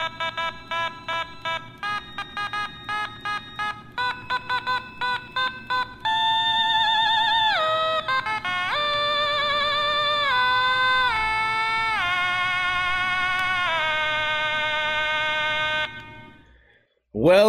Thank 0.00 0.69
you. 0.69 0.69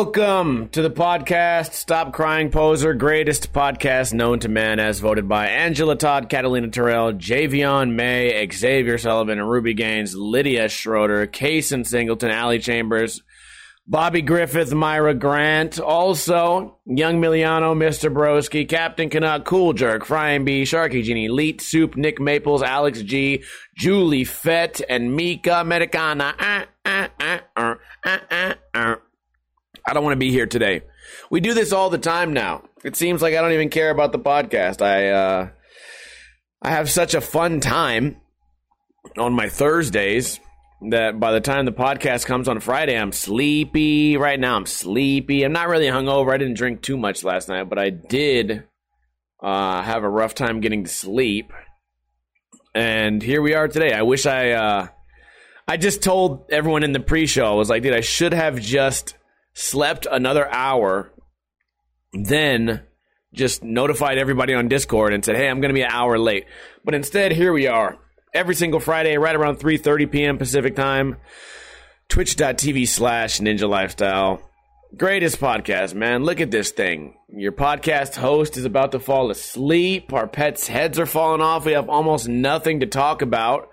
Welcome 0.02 0.70
to 0.70 0.82
the 0.82 0.90
podcast, 0.90 1.74
Stop 1.74 2.12
Crying 2.12 2.50
Poser, 2.50 2.96
greatest 2.96 3.54
podcast 3.54 4.14
known 4.14 4.40
to 4.40 4.50
man, 4.50 4.80
as 4.80 5.00
voted 5.00 5.30
by 5.30 5.50
Angela 5.50 5.96
Todd, 5.96 6.28
Catalina 6.28 6.70
Terrell, 6.70 7.14
Javion 7.14 7.94
May, 7.94 8.50
Xavier 8.52 8.98
Sullivan, 8.98 9.38
and 9.38 9.48
Ruby 9.48 9.76
Gaines, 9.76 10.16
Lydia 10.16 10.70
Schroeder, 10.70 11.28
Kaysen 11.28 11.86
Singleton, 11.86 12.32
Allie 12.32 12.58
Chambers, 12.58 13.22
Bobby 13.86 14.24
Griffith, 14.24 14.74
Myra 14.74 15.14
Grant, 15.14 15.80
also 15.80 16.80
Young 16.88 17.22
Miliano, 17.22 17.76
Mr. 17.78 18.12
Broski, 18.12 18.68
Captain 18.68 19.08
Canuck, 19.08 19.46
Cool 19.46 19.74
Jerk, 19.74 20.04
Frying 20.06 20.44
B, 20.44 20.64
Sharky 20.64 21.04
Genie, 21.04 21.30
Leet 21.30 21.62
Soup, 21.62 21.96
Nick 21.96 22.20
Maples, 22.20 22.64
Alex 22.64 23.04
G, 23.04 23.44
Julie 23.78 24.24
Fett, 24.24 24.82
and 24.90 25.16
Mika 25.16 25.58
uh, 25.58 26.66
uh, 26.86 27.76
uh, 28.04 28.54
uh. 28.74 28.96
I 29.86 29.94
don't 29.94 30.04
want 30.04 30.14
to 30.14 30.20
be 30.20 30.32
here 30.32 30.48
today. 30.48 30.82
We 31.30 31.40
do 31.40 31.54
this 31.54 31.74
all 31.74 31.90
the 31.90 31.98
time 31.98 32.34
now. 32.34 32.64
It 32.84 32.96
seems 32.96 33.22
like 33.22 33.34
I 33.34 33.42
don't 33.42 33.54
even 33.54 33.70
care 33.70 33.90
about 33.90 34.12
the 34.12 34.20
podcast. 34.20 34.82
I 34.82 35.10
uh, 35.10 35.50
I 36.62 36.70
have 36.70 36.90
such 36.90 37.14
a 37.14 37.22
fun 37.22 37.60
time 37.60 38.18
on 39.18 39.34
my 39.34 39.50
Thursdays 39.50 40.40
that 40.90 41.20
by 41.20 41.32
the 41.32 41.42
time 41.42 41.66
the 41.66 41.72
podcast 41.72 42.26
comes 42.26 42.48
on 42.48 42.60
Friday, 42.60 42.98
I'm 42.98 43.12
sleepy. 43.12 44.18
Right 44.18 44.40
now, 44.40 44.56
I'm 44.56 44.66
sleepy. 44.66 45.44
I'm 45.44 45.54
not 45.54 45.70
really 45.70 45.88
hungover. 45.88 46.34
I 46.34 46.38
didn't 46.38 46.56
drink 46.56 46.82
too 46.82 46.98
much 46.98 47.24
last 47.24 47.50
night, 47.50 47.70
but 47.70 47.78
I 47.78 47.90
did 47.90 48.64
uh, 49.42 49.82
have 49.82 50.04
a 50.04 50.10
rough 50.10 50.36
time 50.36 50.60
getting 50.60 50.84
to 50.84 50.90
sleep. 50.90 51.52
And 52.74 53.22
here 53.22 53.42
we 53.42 53.54
are 53.54 53.68
today. 53.68 53.94
I 53.94 54.04
wish 54.04 54.26
I. 54.26 54.52
Uh, 54.52 54.88
I 55.68 55.78
just 55.78 56.04
told 56.04 56.52
everyone 56.52 56.84
in 56.84 56.92
the 56.92 57.00
pre-show. 57.00 57.46
I 57.46 57.56
was 57.56 57.70
like, 57.70 57.84
dude, 57.84 57.94
I 57.94 58.02
should 58.02 58.34
have 58.34 58.60
just 58.60 59.16
slept 59.54 60.08
another 60.10 60.50
hour, 60.52 61.12
then 62.14 62.84
just 63.34 63.64
notified 63.64 64.18
everybody 64.18 64.54
on 64.54 64.68
Discord 64.68 65.14
and 65.14 65.24
said, 65.24 65.36
"Hey, 65.36 65.48
I'm 65.48 65.62
going 65.62 65.70
to 65.70 65.74
be 65.74 65.84
an 65.84 65.92
hour 65.92 66.18
late." 66.18 66.46
But 66.84 66.96
instead, 66.96 67.32
here 67.32 67.54
we 67.54 67.68
are, 67.68 67.98
every 68.34 68.56
single 68.56 68.80
Friday, 68.80 69.18
right 69.18 69.36
around 69.36 69.58
3:30 69.58 70.12
p.m. 70.12 70.38
Pacific 70.38 70.76
time. 70.76 71.18
Twitch.tv 72.10 72.88
slash 72.90 73.40
Ninja 73.40 73.70
Lifestyle. 73.70 74.42
Greatest 74.98 75.40
podcast, 75.40 75.94
man. 75.94 76.26
Look 76.26 76.42
at 76.42 76.52
this 76.52 76.72
thing. 76.72 77.16
Your 77.30 77.54
podcast 77.54 78.16
host 78.16 78.58
is 78.58 78.66
about 78.66 78.92
to 78.92 79.00
fall 79.00 79.32
asleep. 79.32 80.12
Our 80.12 80.28
pets' 80.28 80.68
heads 80.68 81.00
are 81.00 81.06
falling 81.06 81.40
off. 81.40 81.66
We 81.66 81.72
have 81.72 81.90
almost 81.90 82.28
nothing 82.28 82.82
to 82.82 82.88
talk 82.88 83.22
about. 83.22 83.70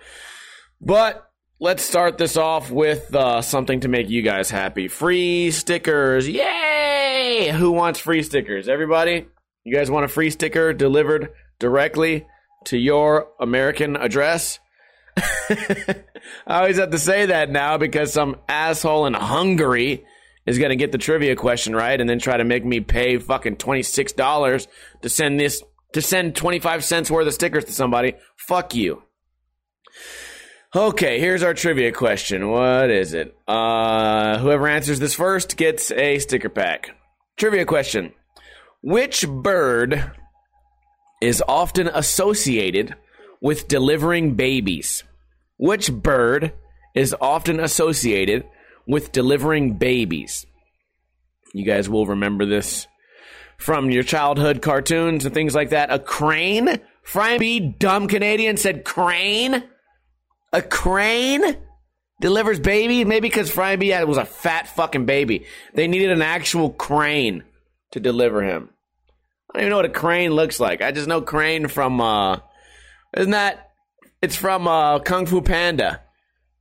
But 0.81 1.28
Let's 1.61 1.83
start 1.83 2.19
this 2.19 2.37
off 2.37 2.71
with 2.71 3.13
uh, 3.13 3.43
something 3.43 3.81
to 3.81 3.89
make 3.89 4.09
you 4.09 4.23
guys 4.23 4.49
happy. 4.49 4.87
Free 4.87 5.51
stickers. 5.51 6.29
Yay! 6.29 7.51
Who 7.53 7.73
wants 7.73 7.99
free 7.99 8.23
stickers? 8.23 8.69
Everybody? 8.69 9.27
You 9.65 9.75
guys 9.75 9.91
want 9.91 10.05
a 10.05 10.09
free 10.09 10.31
sticker 10.31 10.73
delivered 10.73 11.31
directly 11.59 12.29
to 12.67 12.79
your 12.79 13.27
American 13.41 13.97
address? 13.97 14.61
I 15.17 15.95
always 16.47 16.79
have 16.79 16.93
to 16.93 16.99
say 16.99 17.27
that 17.27 17.51
now 17.51 17.77
because 17.77 18.13
some 18.13 18.37
asshole 18.49 19.07
in 19.07 19.15
Hungary 19.15 20.05
is 20.47 20.59
going 20.59 20.71
to 20.71 20.77
get 20.77 20.93
the 20.93 20.99
trivia 20.99 21.35
question 21.35 21.75
right 21.75 22.01
and 22.01 22.09
then 22.09 22.21
try 22.21 22.37
to 22.37 22.45
make 22.45 22.65
me 22.65 22.79
pay 22.79 23.19
fucking 23.19 23.57
$26 23.57 24.69
to 25.03 25.09
send 25.09 25.41
this 25.41 25.61
to 25.93 26.03
send 26.03 26.37
25 26.37 26.85
cents 26.85 27.11
worth 27.11 27.27
of 27.27 27.35
stickers 27.35 27.65
to 27.65 27.73
somebody. 27.73 28.15
Fuck 28.37 28.77
you. 28.77 29.03
Okay, 30.77 31.19
here's 31.19 31.43
our 31.43 31.55
trivia 31.55 31.93
question. 31.93 32.51
What 32.51 32.91
is 32.91 33.15
it? 33.15 33.35
Uh, 33.49 34.37
whoever 34.37 34.69
answers 34.69 34.99
this 34.99 35.15
first 35.15 35.57
gets 35.57 35.91
a 35.91 36.19
sticker 36.19 36.51
pack. 36.51 36.91
Trivia 37.39 37.65
question 37.65 38.13
Which 38.83 39.27
bird 39.27 40.13
is 41.23 41.43
often 41.49 41.89
associated 41.89 42.95
with 43.41 43.67
delivering 43.67 44.35
babies? 44.35 45.05
Which 45.57 45.91
bird 45.91 46.53
is 46.95 47.17
often 47.19 47.61
associated 47.61 48.45
with 48.87 49.11
delivering 49.11 49.79
babies? 49.79 50.45
You 51.55 51.65
guys 51.65 51.89
will 51.89 52.05
remember 52.05 52.45
this 52.45 52.87
from 53.57 53.91
your 53.91 54.03
childhood 54.03 54.61
cartoons 54.61 55.25
and 55.25 55.33
things 55.33 55.55
like 55.55 55.71
that. 55.71 55.91
A 55.91 55.99
crane? 55.99 56.79
B. 57.39 57.59
Dumb 57.59 58.07
Canadian 58.07 58.59
said 58.59 58.85
crane? 58.85 59.65
A 60.53 60.63
crane 60.63 61.57
delivers 62.21 62.61
baby? 62.61 63.05
Maybe 63.05 63.29
because 63.29 63.55
Brian 63.55 63.79
B. 63.79 63.93
was 64.05 64.17
a 64.17 64.25
fat 64.25 64.69
fucking 64.69 65.07
baby. 65.07 65.45
They 65.75 65.89
needed 65.89 66.11
an 66.11 66.23
actual 66.23 66.71
crane 66.71 67.45
to 67.93 68.01
deliver 68.01 68.43
him. 68.43 68.71
I 69.51 69.59
don't 69.59 69.63
even 69.63 69.71
know 69.71 69.77
what 69.77 69.85
a 69.85 69.91
crane 69.91 70.33
looks 70.33 70.61
like. 70.61 70.83
I 70.83 70.93
just 70.93 71.09
know 71.09 71.23
crane 71.23 71.69
from 71.69 72.01
uh 72.01 72.41
isn't 73.17 73.31
that 73.31 73.71
it's 74.21 74.37
from 74.37 74.69
uh 74.69 74.99
Kung 75.01 75.27
Fu 75.27 75.41
Panda. 75.41 76.03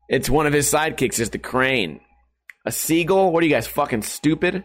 It's 0.10 0.30
one 0.30 0.48
of 0.48 0.54
his 0.54 0.72
sidekicks 0.72 1.20
is 1.20 1.32
the 1.32 1.38
crane. 1.38 2.00
A 2.66 2.72
seagull? 2.72 3.32
What 3.32 3.44
are 3.44 3.46
you 3.46 3.54
guys 3.54 3.68
fucking 3.68 4.04
stupid? 4.04 4.64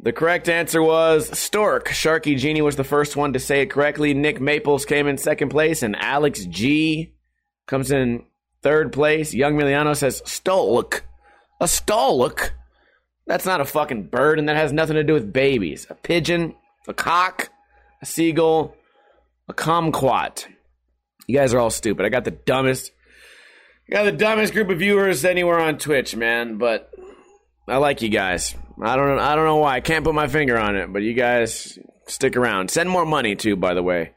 The 0.00 0.12
correct 0.12 0.48
answer 0.48 0.82
was 0.82 1.36
stork. 1.36 1.88
Sharky 1.88 2.38
Genie 2.38 2.62
was 2.62 2.76
the 2.76 2.84
first 2.84 3.16
one 3.16 3.32
to 3.32 3.40
say 3.40 3.62
it 3.62 3.70
correctly. 3.70 4.14
Nick 4.14 4.40
Maples 4.40 4.84
came 4.84 5.08
in 5.08 5.18
second 5.18 5.48
place, 5.48 5.82
and 5.82 5.96
Alex 5.96 6.44
G 6.44 7.14
comes 7.66 7.90
in 7.90 8.24
Third 8.62 8.92
place, 8.92 9.34
Young 9.34 9.54
Miliano 9.54 9.96
says 9.96 10.22
Stolk. 10.22 11.02
A 11.60 11.64
Stolk? 11.64 12.50
That's 13.26 13.46
not 13.46 13.60
a 13.60 13.64
fucking 13.64 14.04
bird, 14.04 14.38
and 14.38 14.48
that 14.48 14.56
has 14.56 14.72
nothing 14.72 14.96
to 14.96 15.04
do 15.04 15.12
with 15.12 15.32
babies. 15.32 15.86
A 15.90 15.94
pigeon, 15.94 16.54
a 16.88 16.94
cock, 16.94 17.50
a 18.00 18.06
seagull, 18.06 18.74
a 19.48 19.54
kumquat. 19.54 20.46
You 21.26 21.36
guys 21.36 21.52
are 21.52 21.58
all 21.58 21.70
stupid. 21.70 22.06
I 22.06 22.08
got 22.08 22.24
the 22.24 22.30
dumbest, 22.30 22.90
I 23.88 23.92
got 23.92 24.04
the 24.04 24.12
dumbest 24.12 24.54
group 24.54 24.70
of 24.70 24.78
viewers 24.78 25.24
anywhere 25.24 25.60
on 25.60 25.78
Twitch, 25.78 26.16
man. 26.16 26.56
But 26.56 26.90
I 27.68 27.76
like 27.76 28.00
you 28.02 28.08
guys. 28.08 28.54
I 28.82 28.96
don't, 28.96 29.18
I 29.18 29.34
don't 29.34 29.44
know 29.44 29.56
why. 29.56 29.76
I 29.76 29.80
can't 29.80 30.04
put 30.04 30.14
my 30.14 30.28
finger 30.28 30.58
on 30.58 30.76
it, 30.76 30.92
but 30.92 31.02
you 31.02 31.12
guys 31.12 31.78
stick 32.06 32.36
around. 32.36 32.70
Send 32.70 32.88
more 32.88 33.04
money 33.04 33.36
too, 33.36 33.56
by 33.56 33.74
the 33.74 33.82
way. 33.82 34.12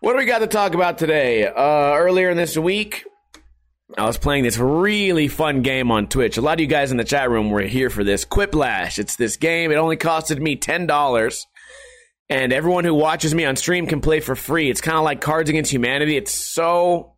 What 0.00 0.12
do 0.12 0.18
we 0.18 0.26
got 0.26 0.40
to 0.40 0.46
talk 0.46 0.74
about 0.74 0.98
today? 0.98 1.46
Uh, 1.46 1.94
earlier 1.96 2.28
in 2.28 2.36
this 2.36 2.58
week, 2.58 3.04
I 3.98 4.06
was 4.06 4.16
playing 4.16 4.44
this 4.44 4.58
really 4.58 5.28
fun 5.28 5.62
game 5.62 5.90
on 5.90 6.08
Twitch. 6.08 6.36
A 6.36 6.40
lot 6.40 6.54
of 6.54 6.60
you 6.60 6.66
guys 6.66 6.90
in 6.90 6.96
the 6.96 7.04
chat 7.04 7.30
room 7.30 7.50
were 7.50 7.62
here 7.62 7.90
for 7.90 8.04
this. 8.04 8.24
Quiplash. 8.24 8.98
It's 8.98 9.16
this 9.16 9.36
game. 9.36 9.70
It 9.70 9.76
only 9.76 9.96
costed 9.96 10.40
me 10.40 10.56
$10. 10.56 11.44
And 12.30 12.52
everyone 12.52 12.84
who 12.84 12.94
watches 12.94 13.34
me 13.34 13.44
on 13.44 13.56
stream 13.56 13.86
can 13.86 14.00
play 14.00 14.20
for 14.20 14.34
free. 14.34 14.70
It's 14.70 14.80
kind 14.80 14.96
of 14.96 15.04
like 15.04 15.20
Cards 15.20 15.50
Against 15.50 15.70
Humanity. 15.70 16.16
It's 16.16 16.32
so 16.32 17.12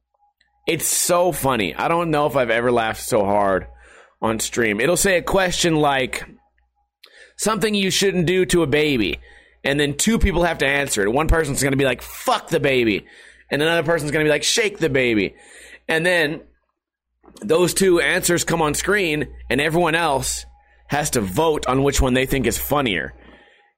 it's 0.67 0.87
so 0.87 1.31
funny. 1.31 1.75
I 1.75 1.89
don't 1.89 2.11
know 2.11 2.27
if 2.27 2.37
I've 2.37 2.51
ever 2.51 2.73
laughed 2.73 3.03
so 3.03 3.25
hard 3.25 3.67
on 4.23 4.41
stream. 4.41 4.81
It'll 4.81 4.97
say 4.97 5.19
a 5.19 5.23
question 5.23 5.77
like 5.77 6.25
something 7.37 7.75
you 7.75 7.91
shouldn't 7.91 8.27
do 8.27 8.47
to 8.47 8.63
a 8.63 8.67
baby. 8.67 9.21
And 9.63 9.79
then 9.79 9.97
two 9.97 10.19
people 10.19 10.43
have 10.43 10.59
to 10.59 10.67
answer 10.67 11.03
it. 11.03 11.13
One 11.13 11.29
person's 11.29 11.63
going 11.63 11.73
to 11.73 11.79
be 11.79 11.85
like, 11.85 12.03
fuck 12.03 12.49
the 12.49 12.61
baby. 12.61 13.07
And 13.51 13.63
another 13.63 13.83
person's 13.83 14.11
going 14.11 14.25
to 14.25 14.29
be 14.29 14.33
like, 14.33 14.43
shake 14.43 14.79
the 14.79 14.89
baby. 14.89 15.35
And 15.87 16.05
then 16.05 16.41
those 17.41 17.75
two 17.75 18.01
answers 18.01 18.45
come 18.45 18.63
on 18.63 18.75
screen 18.75 19.29
and 19.51 19.61
everyone 19.61 19.95
else 19.95 20.47
has 20.89 21.11
to 21.11 21.21
vote 21.21 21.67
on 21.67 21.83
which 21.83 22.01
one 22.01 22.15
they 22.15 22.27
think 22.27 22.47
is 22.47 22.59
funnier. 22.59 23.15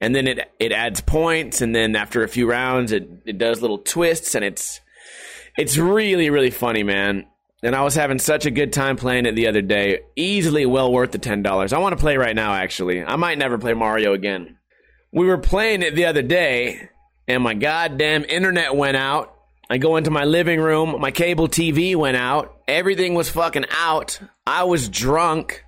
And 0.01 0.15
then 0.15 0.27
it 0.27 0.53
it 0.61 0.73
adds 0.73 1.01
points 1.01 1.63
and 1.63 1.75
then 1.75 1.97
after 1.97 2.23
a 2.23 2.29
few 2.29 2.49
rounds 2.49 2.93
it, 2.93 3.09
it 3.25 3.39
does 3.39 3.63
little 3.63 3.79
twists 3.79 4.35
and 4.35 4.45
it's 4.45 4.81
it's 5.57 5.79
really, 5.79 6.29
really 6.29 6.51
funny, 6.51 6.83
man. 6.83 7.27
And 7.63 7.75
I 7.75 7.83
was 7.83 7.95
having 7.95 8.19
such 8.19 8.45
a 8.45 8.51
good 8.51 8.75
time 8.75 8.97
playing 8.97 9.25
it 9.25 9.35
the 9.35 9.47
other 9.47 9.63
day. 9.63 10.01
Easily 10.15 10.67
well 10.67 10.93
worth 10.93 11.13
the 11.13 11.19
ten 11.19 11.43
dollars. 11.43 11.73
I 11.73 11.79
want 11.79 11.95
to 11.95 12.01
play 12.01 12.19
right 12.19 12.37
now 12.37 12.53
actually. 12.53 13.03
I 13.03 13.17
might 13.17 13.39
never 13.39 13.59
play 13.59 13.73
Mario 13.73 14.13
again. 14.13 14.59
We 15.13 15.27
were 15.27 15.39
playing 15.39 15.83
it 15.83 15.95
the 15.95 16.07
other 16.07 16.23
day 16.23 16.91
and 17.27 17.43
my 17.43 17.55
goddamn 17.55 18.25
internet 18.25 18.77
went 18.77 18.97
out 18.97 19.36
I 19.69 19.79
go 19.79 19.97
into 19.97 20.11
my 20.11 20.25
living 20.25 20.61
room. 20.61 21.01
My 21.01 21.11
cable 21.11 21.49
TV 21.49 21.97
went 21.97 22.17
out. 22.17 22.57
Everything 22.69 23.15
was 23.15 23.29
fucking 23.31 23.65
out. 23.71 24.21
I 24.47 24.65
was 24.65 24.89
drunk. 24.89 25.65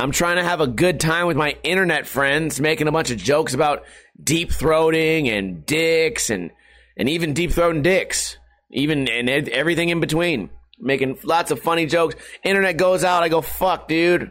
I'm 0.00 0.10
trying 0.10 0.36
to 0.36 0.44
have 0.44 0.60
a 0.60 0.66
good 0.66 0.98
time 1.00 1.26
with 1.26 1.36
my 1.36 1.56
internet 1.62 2.06
friends, 2.06 2.60
making 2.60 2.88
a 2.88 2.92
bunch 2.92 3.10
of 3.10 3.18
jokes 3.18 3.54
about 3.54 3.84
deep 4.22 4.50
throating 4.50 5.28
and 5.28 5.64
dicks 5.66 6.30
and 6.30 6.50
and 6.96 7.08
even 7.08 7.32
deep 7.32 7.50
throating 7.50 7.82
dicks, 7.82 8.38
even 8.70 9.08
and 9.08 9.28
everything 9.28 9.88
in 9.88 10.00
between. 10.00 10.50
Making 10.80 11.18
lots 11.24 11.50
of 11.50 11.60
funny 11.60 11.86
jokes. 11.86 12.14
Internet 12.44 12.76
goes 12.76 13.02
out. 13.02 13.22
I 13.22 13.28
go, 13.28 13.40
fuck, 13.40 13.88
dude. 13.88 14.30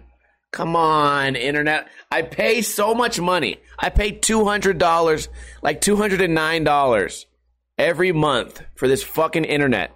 Come 0.51 0.77
on, 0.77 1.35
internet. 1.35 1.89
I 2.09 2.21
pay 2.21 2.61
so 2.61 2.95
much 2.95 3.19
money. 3.19 3.57
I 3.77 3.89
pay 3.89 4.13
$200, 4.13 5.27
like 5.61 5.81
$209 5.81 7.25
every 7.77 8.11
month 8.11 8.61
for 8.75 8.87
this 8.87 9.03
fucking 9.03 9.45
internet. 9.45 9.91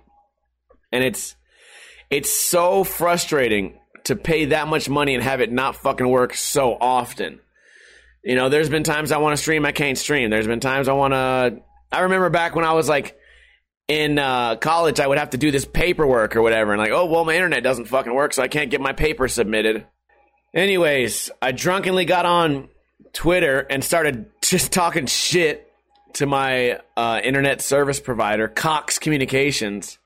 And 0.91 1.03
it's 1.03 1.35
it's 2.09 2.31
so 2.31 2.83
frustrating 2.83 3.79
to 4.03 4.15
pay 4.15 4.45
that 4.45 4.67
much 4.67 4.89
money 4.89 5.15
and 5.15 5.23
have 5.23 5.41
it 5.41 5.51
not 5.51 5.75
fucking 5.77 6.07
work 6.07 6.33
so 6.33 6.77
often. 6.79 7.39
You 8.23 8.35
know, 8.35 8.49
there's 8.49 8.69
been 8.69 8.83
times 8.83 9.11
I 9.11 9.17
want 9.17 9.35
to 9.35 9.41
stream, 9.41 9.65
I 9.65 9.71
can't 9.71 9.97
stream. 9.97 10.29
There's 10.29 10.47
been 10.47 10.59
times 10.59 10.87
I 10.87 10.93
want 10.93 11.13
to. 11.13 11.61
I 11.91 12.01
remember 12.01 12.29
back 12.29 12.55
when 12.55 12.65
I 12.65 12.73
was 12.73 12.87
like 12.87 13.17
in 13.87 14.19
uh, 14.19 14.57
college, 14.57 14.99
I 14.99 15.07
would 15.07 15.17
have 15.17 15.31
to 15.31 15.37
do 15.37 15.51
this 15.51 15.65
paperwork 15.65 16.35
or 16.35 16.41
whatever, 16.41 16.71
and 16.71 16.79
like, 16.79 16.91
oh 16.91 17.05
well, 17.05 17.25
my 17.25 17.35
internet 17.35 17.63
doesn't 17.63 17.85
fucking 17.85 18.13
work, 18.13 18.33
so 18.33 18.43
I 18.43 18.47
can't 18.47 18.69
get 18.69 18.81
my 18.81 18.93
paper 18.93 19.27
submitted. 19.27 19.85
Anyways, 20.53 21.31
I 21.41 21.53
drunkenly 21.53 22.05
got 22.05 22.25
on 22.25 22.69
Twitter 23.13 23.59
and 23.59 23.83
started 23.83 24.25
just 24.41 24.71
talking 24.71 25.05
shit 25.05 25.70
to 26.15 26.25
my 26.25 26.79
uh, 26.95 27.21
internet 27.23 27.61
service 27.61 27.99
provider, 27.99 28.47
Cox 28.47 28.99
Communications. 28.99 29.97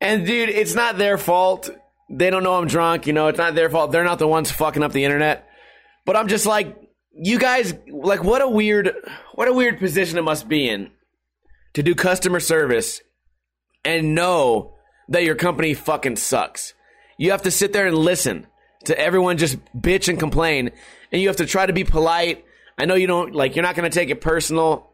And 0.00 0.26
dude, 0.26 0.48
it's 0.48 0.74
not 0.74 0.98
their 0.98 1.18
fault. 1.18 1.70
They 2.10 2.30
don't 2.30 2.42
know 2.42 2.54
I'm 2.54 2.66
drunk. 2.66 3.06
You 3.06 3.12
know, 3.12 3.28
it's 3.28 3.38
not 3.38 3.54
their 3.54 3.70
fault. 3.70 3.92
They're 3.92 4.04
not 4.04 4.18
the 4.18 4.28
ones 4.28 4.50
fucking 4.50 4.82
up 4.82 4.92
the 4.92 5.04
internet. 5.04 5.48
But 6.04 6.16
I'm 6.16 6.28
just 6.28 6.46
like, 6.46 6.76
you 7.12 7.38
guys, 7.38 7.74
like, 7.88 8.22
what 8.22 8.42
a 8.42 8.48
weird, 8.48 8.92
what 9.34 9.48
a 9.48 9.52
weird 9.52 9.78
position 9.78 10.18
it 10.18 10.22
must 10.22 10.48
be 10.48 10.68
in 10.68 10.90
to 11.74 11.82
do 11.82 11.94
customer 11.94 12.40
service 12.40 13.00
and 13.84 14.14
know 14.14 14.74
that 15.08 15.24
your 15.24 15.34
company 15.34 15.74
fucking 15.74 16.16
sucks. 16.16 16.74
You 17.16 17.30
have 17.30 17.42
to 17.42 17.50
sit 17.50 17.72
there 17.72 17.86
and 17.86 17.96
listen 17.96 18.46
to 18.84 18.98
everyone 18.98 19.38
just 19.38 19.58
bitch 19.74 20.08
and 20.08 20.18
complain, 20.18 20.70
and 21.12 21.22
you 21.22 21.28
have 21.28 21.36
to 21.38 21.46
try 21.46 21.66
to 21.66 21.72
be 21.72 21.84
polite. 21.84 22.44
I 22.78 22.86
know 22.86 22.94
you 22.94 23.06
don't 23.06 23.34
like, 23.34 23.56
you're 23.56 23.62
not 23.62 23.76
going 23.76 23.90
to 23.90 23.94
take 23.94 24.10
it 24.10 24.20
personal, 24.20 24.90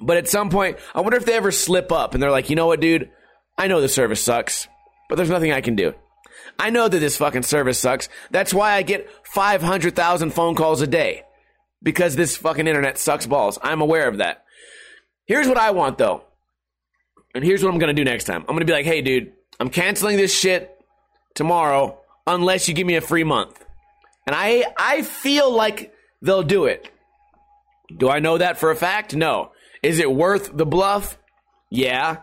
but 0.00 0.16
at 0.16 0.28
some 0.28 0.50
point, 0.50 0.78
I 0.94 1.00
wonder 1.00 1.16
if 1.16 1.24
they 1.24 1.34
ever 1.34 1.50
slip 1.50 1.92
up 1.92 2.14
and 2.14 2.22
they're 2.22 2.30
like, 2.30 2.50
you 2.50 2.56
know 2.56 2.66
what, 2.66 2.80
dude? 2.80 3.10
I 3.58 3.66
know 3.66 3.80
the 3.80 3.88
service 3.88 4.22
sucks, 4.22 4.68
but 5.08 5.16
there's 5.16 5.30
nothing 5.30 5.52
I 5.52 5.60
can 5.60 5.76
do. 5.76 5.94
I 6.58 6.70
know 6.70 6.88
that 6.88 6.98
this 6.98 7.16
fucking 7.16 7.42
service 7.42 7.78
sucks. 7.78 8.08
That's 8.30 8.52
why 8.52 8.72
I 8.72 8.82
get 8.82 9.08
500,000 9.24 10.30
phone 10.30 10.54
calls 10.54 10.82
a 10.82 10.86
day 10.86 11.22
because 11.82 12.16
this 12.16 12.36
fucking 12.36 12.66
internet 12.66 12.98
sucks 12.98 13.26
balls. 13.26 13.58
I'm 13.62 13.80
aware 13.80 14.08
of 14.08 14.18
that. 14.18 14.44
Here's 15.26 15.48
what 15.48 15.58
I 15.58 15.70
want 15.70 15.98
though. 15.98 16.24
And 17.34 17.44
here's 17.44 17.62
what 17.62 17.72
I'm 17.72 17.78
going 17.78 17.94
to 17.94 18.00
do 18.00 18.04
next 18.04 18.24
time. 18.24 18.40
I'm 18.42 18.54
going 18.54 18.60
to 18.60 18.64
be 18.66 18.72
like, 18.72 18.86
hey, 18.86 19.02
dude, 19.02 19.32
I'm 19.58 19.70
canceling 19.70 20.16
this 20.16 20.36
shit 20.36 20.76
tomorrow 21.34 21.98
unless 22.26 22.68
you 22.68 22.74
give 22.74 22.86
me 22.86 22.96
a 22.96 23.00
free 23.00 23.24
month. 23.24 23.64
And 24.26 24.34
I, 24.34 24.64
I 24.78 25.02
feel 25.02 25.50
like 25.52 25.94
they'll 26.22 26.42
do 26.42 26.66
it. 26.66 26.90
Do 27.96 28.08
I 28.08 28.20
know 28.20 28.38
that 28.38 28.58
for 28.58 28.70
a 28.70 28.76
fact? 28.76 29.14
No. 29.14 29.52
Is 29.82 29.98
it 29.98 30.10
worth 30.10 30.56
the 30.56 30.66
bluff? 30.66 31.18
Yeah. 31.70 32.18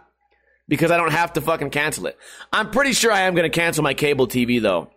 Because 0.67 0.91
I 0.91 0.97
don't 0.97 1.11
have 1.11 1.33
to 1.33 1.41
fucking 1.41 1.69
cancel 1.69 2.07
it. 2.07 2.17
I'm 2.51 2.71
pretty 2.71 2.93
sure 2.93 3.11
I 3.11 3.21
am 3.21 3.35
going 3.35 3.49
to 3.49 3.55
cancel 3.55 3.83
my 3.83 3.93
cable 3.93 4.27
TV 4.27 4.61
though. 4.61 4.89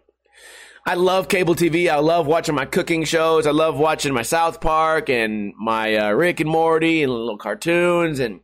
I 0.87 0.95
love 0.95 1.29
cable 1.29 1.55
TV. 1.55 1.91
I 1.91 1.99
love 1.99 2.27
watching 2.27 2.55
my 2.55 2.65
cooking 2.65 3.05
shows. 3.05 3.47
I 3.47 3.51
love 3.51 3.77
watching 3.79 4.15
my 4.15 4.23
South 4.23 4.61
Park 4.61 5.11
and 5.11 5.53
my 5.59 5.95
uh, 5.97 6.11
Rick 6.13 6.41
and 6.41 6.49
Morty 6.49 7.03
and 7.03 7.13
little 7.13 7.37
cartoons. 7.37 8.19
And 8.19 8.41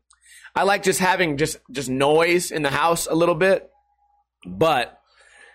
I 0.54 0.64
like 0.64 0.82
just 0.82 1.00
having 1.00 1.38
just 1.38 1.58
just 1.70 1.88
noise 1.88 2.50
in 2.50 2.62
the 2.62 2.70
house 2.70 3.06
a 3.06 3.14
little 3.14 3.34
bit. 3.34 3.70
But 4.46 5.00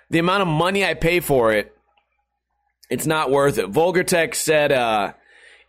the 0.09 0.19
amount 0.19 0.42
of 0.42 0.47
money 0.47 0.83
I 0.83 0.95
pay 0.95 1.19
for 1.19 1.54
it, 1.54 1.75
it's 2.92 3.08
not 3.08 3.32
worth 3.32 3.58
it. 3.58 3.70
Vulgar 3.70 4.04
Tech 4.04 4.36
said 4.36 4.74
uh, 4.74 5.14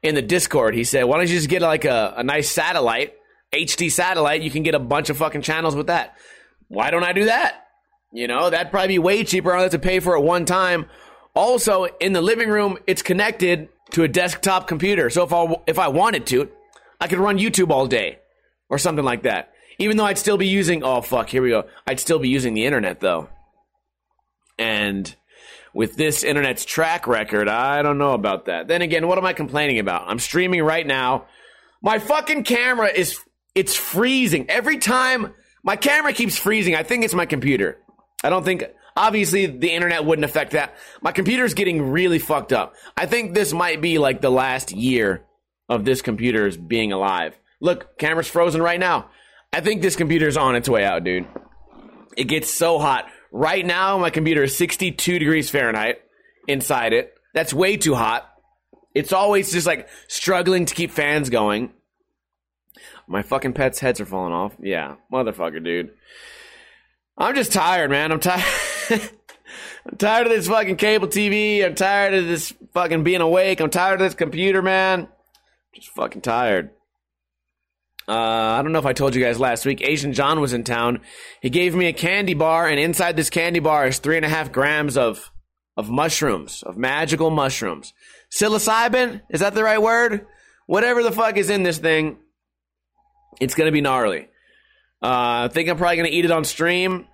in 0.02 0.16
the 0.16 0.22
Discord, 0.22 0.74
he 0.74 0.82
said, 0.82 1.04
"Why 1.04 1.16
don't 1.16 1.28
you 1.28 1.36
just 1.36 1.48
get 1.48 1.62
like 1.62 1.84
a, 1.84 2.14
a 2.16 2.24
nice 2.24 2.50
satellite, 2.50 3.14
HD 3.52 3.90
satellite? 3.90 4.42
You 4.42 4.50
can 4.50 4.64
get 4.64 4.74
a 4.74 4.80
bunch 4.80 5.08
of 5.08 5.16
fucking 5.16 5.42
channels 5.42 5.76
with 5.76 5.86
that. 5.86 6.16
Why 6.66 6.90
don't 6.90 7.04
I 7.04 7.12
do 7.12 7.26
that? 7.26 7.68
You 8.12 8.26
know, 8.26 8.50
that'd 8.50 8.72
probably 8.72 8.88
be 8.88 8.98
way 8.98 9.22
cheaper. 9.22 9.52
I 9.52 9.54
don't 9.54 9.62
have 9.62 9.70
to 9.70 9.78
pay 9.78 10.00
for 10.00 10.16
it 10.16 10.20
one 10.20 10.44
time. 10.44 10.86
Also, 11.34 11.84
in 12.00 12.12
the 12.12 12.20
living 12.20 12.48
room, 12.48 12.76
it's 12.88 13.02
connected 13.02 13.68
to 13.92 14.02
a 14.02 14.08
desktop 14.08 14.66
computer. 14.66 15.08
So 15.08 15.22
if 15.22 15.32
I 15.32 15.56
if 15.68 15.78
I 15.78 15.88
wanted 15.88 16.26
to, 16.26 16.48
I 17.00 17.06
could 17.06 17.20
run 17.20 17.38
YouTube 17.38 17.70
all 17.70 17.86
day 17.86 18.18
or 18.68 18.78
something 18.78 19.04
like 19.04 19.22
that. 19.22 19.52
Even 19.78 19.96
though 19.96 20.04
I'd 20.06 20.18
still 20.18 20.38
be 20.38 20.48
using 20.48 20.82
oh 20.82 21.02
fuck, 21.02 21.28
here 21.28 21.40
we 21.40 21.50
go. 21.50 21.66
I'd 21.86 22.00
still 22.00 22.18
be 22.18 22.28
using 22.28 22.54
the 22.54 22.66
internet 22.66 22.98
though. 22.98 23.28
And 24.58 25.14
with 25.74 25.96
this 25.96 26.24
internet's 26.24 26.64
track 26.64 27.06
record, 27.06 27.48
I 27.48 27.82
don't 27.82 27.98
know 27.98 28.12
about 28.12 28.46
that. 28.46 28.68
Then 28.68 28.82
again, 28.82 29.06
what 29.06 29.18
am 29.18 29.24
I 29.24 29.32
complaining 29.32 29.78
about? 29.78 30.08
I'm 30.08 30.18
streaming 30.18 30.62
right 30.62 30.86
now. 30.86 31.26
My 31.82 31.98
fucking 31.98 32.44
camera 32.44 32.88
is 32.88 33.18
it's 33.54 33.74
freezing. 33.74 34.48
Every 34.48 34.78
time 34.78 35.34
my 35.62 35.76
camera 35.76 36.12
keeps 36.12 36.38
freezing, 36.38 36.74
I 36.74 36.82
think 36.82 37.04
it's 37.04 37.14
my 37.14 37.26
computer. 37.26 37.78
I 38.22 38.30
don't 38.30 38.44
think 38.44 38.64
obviously 38.96 39.46
the 39.46 39.72
internet 39.72 40.04
wouldn't 40.04 40.24
affect 40.24 40.52
that. 40.52 40.76
My 41.00 41.12
computer's 41.12 41.54
getting 41.54 41.90
really 41.90 42.18
fucked 42.18 42.52
up. 42.52 42.74
I 42.96 43.06
think 43.06 43.34
this 43.34 43.52
might 43.52 43.80
be 43.80 43.98
like 43.98 44.20
the 44.20 44.30
last 44.30 44.72
year 44.72 45.24
of 45.68 45.84
this 45.84 46.02
computer's 46.02 46.56
being 46.56 46.92
alive. 46.92 47.36
Look, 47.60 47.98
camera's 47.98 48.28
frozen 48.28 48.60
right 48.62 48.80
now. 48.80 49.10
I 49.52 49.60
think 49.60 49.82
this 49.82 49.96
computer's 49.96 50.36
on 50.36 50.56
its 50.56 50.68
way 50.68 50.84
out, 50.84 51.04
dude. 51.04 51.26
It 52.16 52.24
gets 52.24 52.50
so 52.50 52.78
hot. 52.78 53.06
Right 53.32 53.64
now, 53.64 53.96
my 53.96 54.10
computer 54.10 54.42
is 54.42 54.56
62 54.56 55.18
degrees 55.18 55.48
Fahrenheit 55.48 56.02
inside 56.46 56.92
it. 56.92 57.14
That's 57.32 57.54
way 57.54 57.78
too 57.78 57.94
hot. 57.94 58.30
It's 58.94 59.12
always 59.12 59.50
just 59.50 59.66
like 59.66 59.88
struggling 60.06 60.66
to 60.66 60.74
keep 60.74 60.90
fans 60.90 61.30
going. 61.30 61.72
My 63.08 63.22
fucking 63.22 63.54
pets' 63.54 63.80
heads 63.80 64.00
are 64.00 64.06
falling 64.06 64.34
off. 64.34 64.54
Yeah, 64.60 64.96
motherfucker, 65.10 65.64
dude. 65.64 65.92
I'm 67.16 67.34
just 67.34 67.52
tired, 67.52 67.90
man. 67.90 68.12
I'm 68.12 68.20
tired. 68.20 68.44
I'm 68.90 69.96
tired 69.96 70.26
of 70.26 70.32
this 70.32 70.48
fucking 70.48 70.76
cable 70.76 71.08
TV. 71.08 71.64
I'm 71.64 71.74
tired 71.74 72.12
of 72.12 72.26
this 72.26 72.52
fucking 72.74 73.02
being 73.02 73.22
awake. 73.22 73.60
I'm 73.60 73.70
tired 73.70 74.00
of 74.00 74.06
this 74.06 74.14
computer, 74.14 74.60
man. 74.60 75.08
Just 75.74 75.88
fucking 75.88 76.20
tired. 76.20 76.70
Uh, 78.12 78.58
I 78.58 78.62
don't 78.62 78.72
know 78.72 78.78
if 78.78 78.84
I 78.84 78.92
told 78.92 79.14
you 79.14 79.24
guys 79.24 79.40
last 79.40 79.64
week. 79.64 79.80
Asian 79.80 80.12
John 80.12 80.38
was 80.38 80.52
in 80.52 80.64
town. 80.64 81.00
He 81.40 81.48
gave 81.48 81.74
me 81.74 81.86
a 81.86 81.94
candy 81.94 82.34
bar, 82.34 82.68
and 82.68 82.78
inside 82.78 83.16
this 83.16 83.30
candy 83.30 83.58
bar 83.58 83.86
is 83.86 84.00
three 84.00 84.16
and 84.16 84.26
a 84.26 84.28
half 84.28 84.52
grams 84.52 84.98
of 84.98 85.30
of 85.78 85.88
mushrooms, 85.88 86.62
of 86.62 86.76
magical 86.76 87.30
mushrooms. 87.30 87.94
Psilocybin? 88.30 89.22
Is 89.30 89.40
that 89.40 89.54
the 89.54 89.64
right 89.64 89.80
word? 89.80 90.26
Whatever 90.66 91.02
the 91.02 91.10
fuck 91.10 91.38
is 91.38 91.48
in 91.48 91.62
this 91.62 91.78
thing, 91.78 92.18
it's 93.40 93.54
gonna 93.54 93.72
be 93.72 93.80
gnarly. 93.80 94.28
Uh, 95.02 95.48
I 95.48 95.48
think 95.50 95.70
I'm 95.70 95.78
probably 95.78 95.96
gonna 95.96 96.10
eat 96.10 96.26
it 96.26 96.30
on 96.30 96.44
stream, 96.44 97.06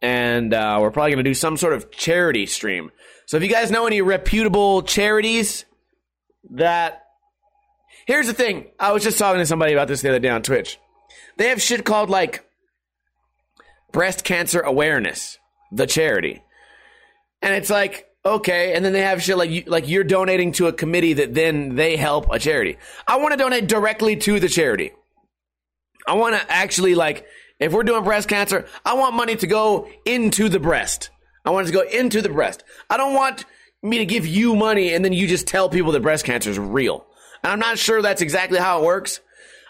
and 0.00 0.54
uh, 0.54 0.78
we're 0.80 0.90
probably 0.90 1.10
gonna 1.10 1.24
do 1.24 1.34
some 1.34 1.58
sort 1.58 1.74
of 1.74 1.90
charity 1.90 2.46
stream. 2.46 2.90
So 3.26 3.36
if 3.36 3.42
you 3.42 3.50
guys 3.50 3.70
know 3.70 3.86
any 3.86 4.00
reputable 4.00 4.80
charities 4.80 5.66
that 6.52 7.07
Here's 8.06 8.26
the 8.26 8.32
thing. 8.32 8.66
I 8.78 8.92
was 8.92 9.02
just 9.02 9.18
talking 9.18 9.40
to 9.40 9.46
somebody 9.46 9.72
about 9.72 9.88
this 9.88 10.02
the 10.02 10.08
other 10.08 10.18
day 10.18 10.28
on 10.28 10.42
Twitch. 10.42 10.78
They 11.36 11.48
have 11.48 11.62
shit 11.62 11.84
called 11.84 12.10
like 12.10 12.44
breast 13.92 14.24
cancer 14.24 14.60
awareness, 14.60 15.38
the 15.72 15.86
charity. 15.86 16.42
And 17.42 17.54
it's 17.54 17.70
like, 17.70 18.08
okay, 18.24 18.74
and 18.74 18.84
then 18.84 18.92
they 18.92 19.02
have 19.02 19.22
shit 19.22 19.36
like 19.36 19.50
you, 19.50 19.64
like 19.66 19.88
you're 19.88 20.04
donating 20.04 20.52
to 20.52 20.66
a 20.66 20.72
committee 20.72 21.14
that 21.14 21.34
then 21.34 21.76
they 21.76 21.96
help 21.96 22.28
a 22.30 22.38
charity. 22.38 22.76
I 23.06 23.16
want 23.18 23.32
to 23.32 23.38
donate 23.38 23.68
directly 23.68 24.16
to 24.16 24.40
the 24.40 24.48
charity. 24.48 24.92
I 26.06 26.14
want 26.14 26.34
to 26.34 26.52
actually 26.52 26.94
like 26.94 27.26
if 27.58 27.72
we're 27.72 27.82
doing 27.82 28.04
breast 28.04 28.28
cancer, 28.28 28.66
I 28.84 28.94
want 28.94 29.14
money 29.14 29.36
to 29.36 29.46
go 29.46 29.88
into 30.04 30.48
the 30.48 30.60
breast. 30.60 31.10
I 31.44 31.50
want 31.50 31.68
it 31.68 31.72
to 31.72 31.76
go 31.76 31.88
into 31.88 32.22
the 32.22 32.28
breast. 32.28 32.64
I 32.88 32.96
don't 32.96 33.14
want 33.14 33.44
me 33.82 33.98
to 33.98 34.06
give 34.06 34.26
you 34.26 34.56
money 34.56 34.92
and 34.94 35.04
then 35.04 35.12
you 35.12 35.26
just 35.26 35.46
tell 35.46 35.68
people 35.68 35.92
that 35.92 36.00
breast 36.00 36.24
cancer 36.24 36.50
is 36.50 36.58
real. 36.58 37.06
And 37.42 37.52
I'm 37.52 37.58
not 37.58 37.78
sure 37.78 38.02
that's 38.02 38.22
exactly 38.22 38.58
how 38.58 38.80
it 38.80 38.84
works. 38.84 39.20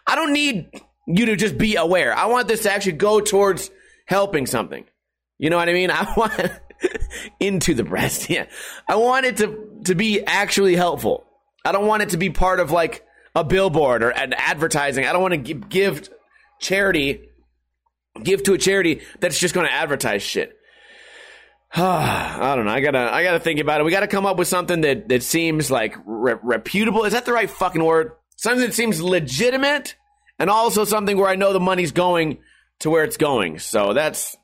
I 0.07 0.15
don't 0.15 0.33
need 0.33 0.71
you 1.07 1.27
to 1.27 1.37
just 1.37 1.59
be 1.59 1.77
aware. 1.77 2.15
I 2.15 2.27
want 2.27 2.49
this 2.49 2.63
to 2.63 2.73
actually 2.73 2.93
go 2.93 3.21
towards 3.21 3.71
helping 4.07 4.47
something. 4.47 4.85
You 5.39 5.51
know 5.51 5.57
what 5.57 5.69
I 5.69 5.73
mean? 5.73 5.91
I 5.93 6.13
want 6.17 6.51
into 7.41 7.75
the 7.75 7.85
breast. 7.85 8.29
Yeah. 8.39 8.47
I 8.87 8.97
want 8.97 9.27
it 9.27 9.39
to, 9.39 9.81
to 9.85 9.95
be 9.95 10.25
actually 10.25 10.77
helpful. 10.77 11.25
I 11.65 11.73
don't 11.73 11.87
want 11.87 12.03
it 12.03 12.11
to 12.11 12.17
be 12.17 12.31
part 12.31 12.61
of 12.61 12.71
like 12.71 13.05
a 13.35 13.45
billboard 13.45 14.03
or 14.03 14.11
an 14.11 14.33
advertising. 14.35 15.07
I 15.07 15.13
don't 15.13 15.23
want 15.23 15.47
to 15.47 15.55
give, 15.55 16.09
charity, 16.61 17.29
give 18.23 18.43
to 18.45 18.55
a 18.55 18.59
charity 18.59 19.03
that's 19.21 19.39
just 19.39 19.55
going 19.55 19.67
to 19.67 19.73
advertise 19.73 20.23
shit. 20.23 20.58
I 21.75 22.55
don't 22.57 22.65
know. 22.65 22.71
I 22.71 22.81
gotta, 22.81 23.13
I 23.13 23.23
gotta 23.23 23.41
think 23.41 23.61
about 23.61 23.81
it. 23.81 23.85
We 23.85 23.91
gotta 23.91 24.07
come 24.07 24.27
up 24.27 24.39
with 24.39 24.49
something 24.49 24.81
that, 24.83 25.09
that 25.09 25.23
seems 25.23 25.71
like 25.71 25.97
re- 26.07 26.37
reputable. 26.43 27.05
Is 27.05 27.13
that 27.13 27.27
the 27.27 27.33
right 27.33 27.49
fucking 27.49 27.85
word? 27.85 28.13
Something 28.37 28.67
that 28.67 28.75
seems 28.75 29.03
legitimate 29.03 29.97
and 30.39 30.49
also 30.49 30.85
something 30.85 31.17
where 31.19 31.29
I 31.29 31.37
know 31.37 31.53
the 31.53 31.61
money's 31.61 31.93
going 31.93 32.39
to 32.81 32.91
where 32.91 33.05
it's 33.05 33.17
going. 33.17 33.59
So 33.59 33.93
that's, 33.93 34.37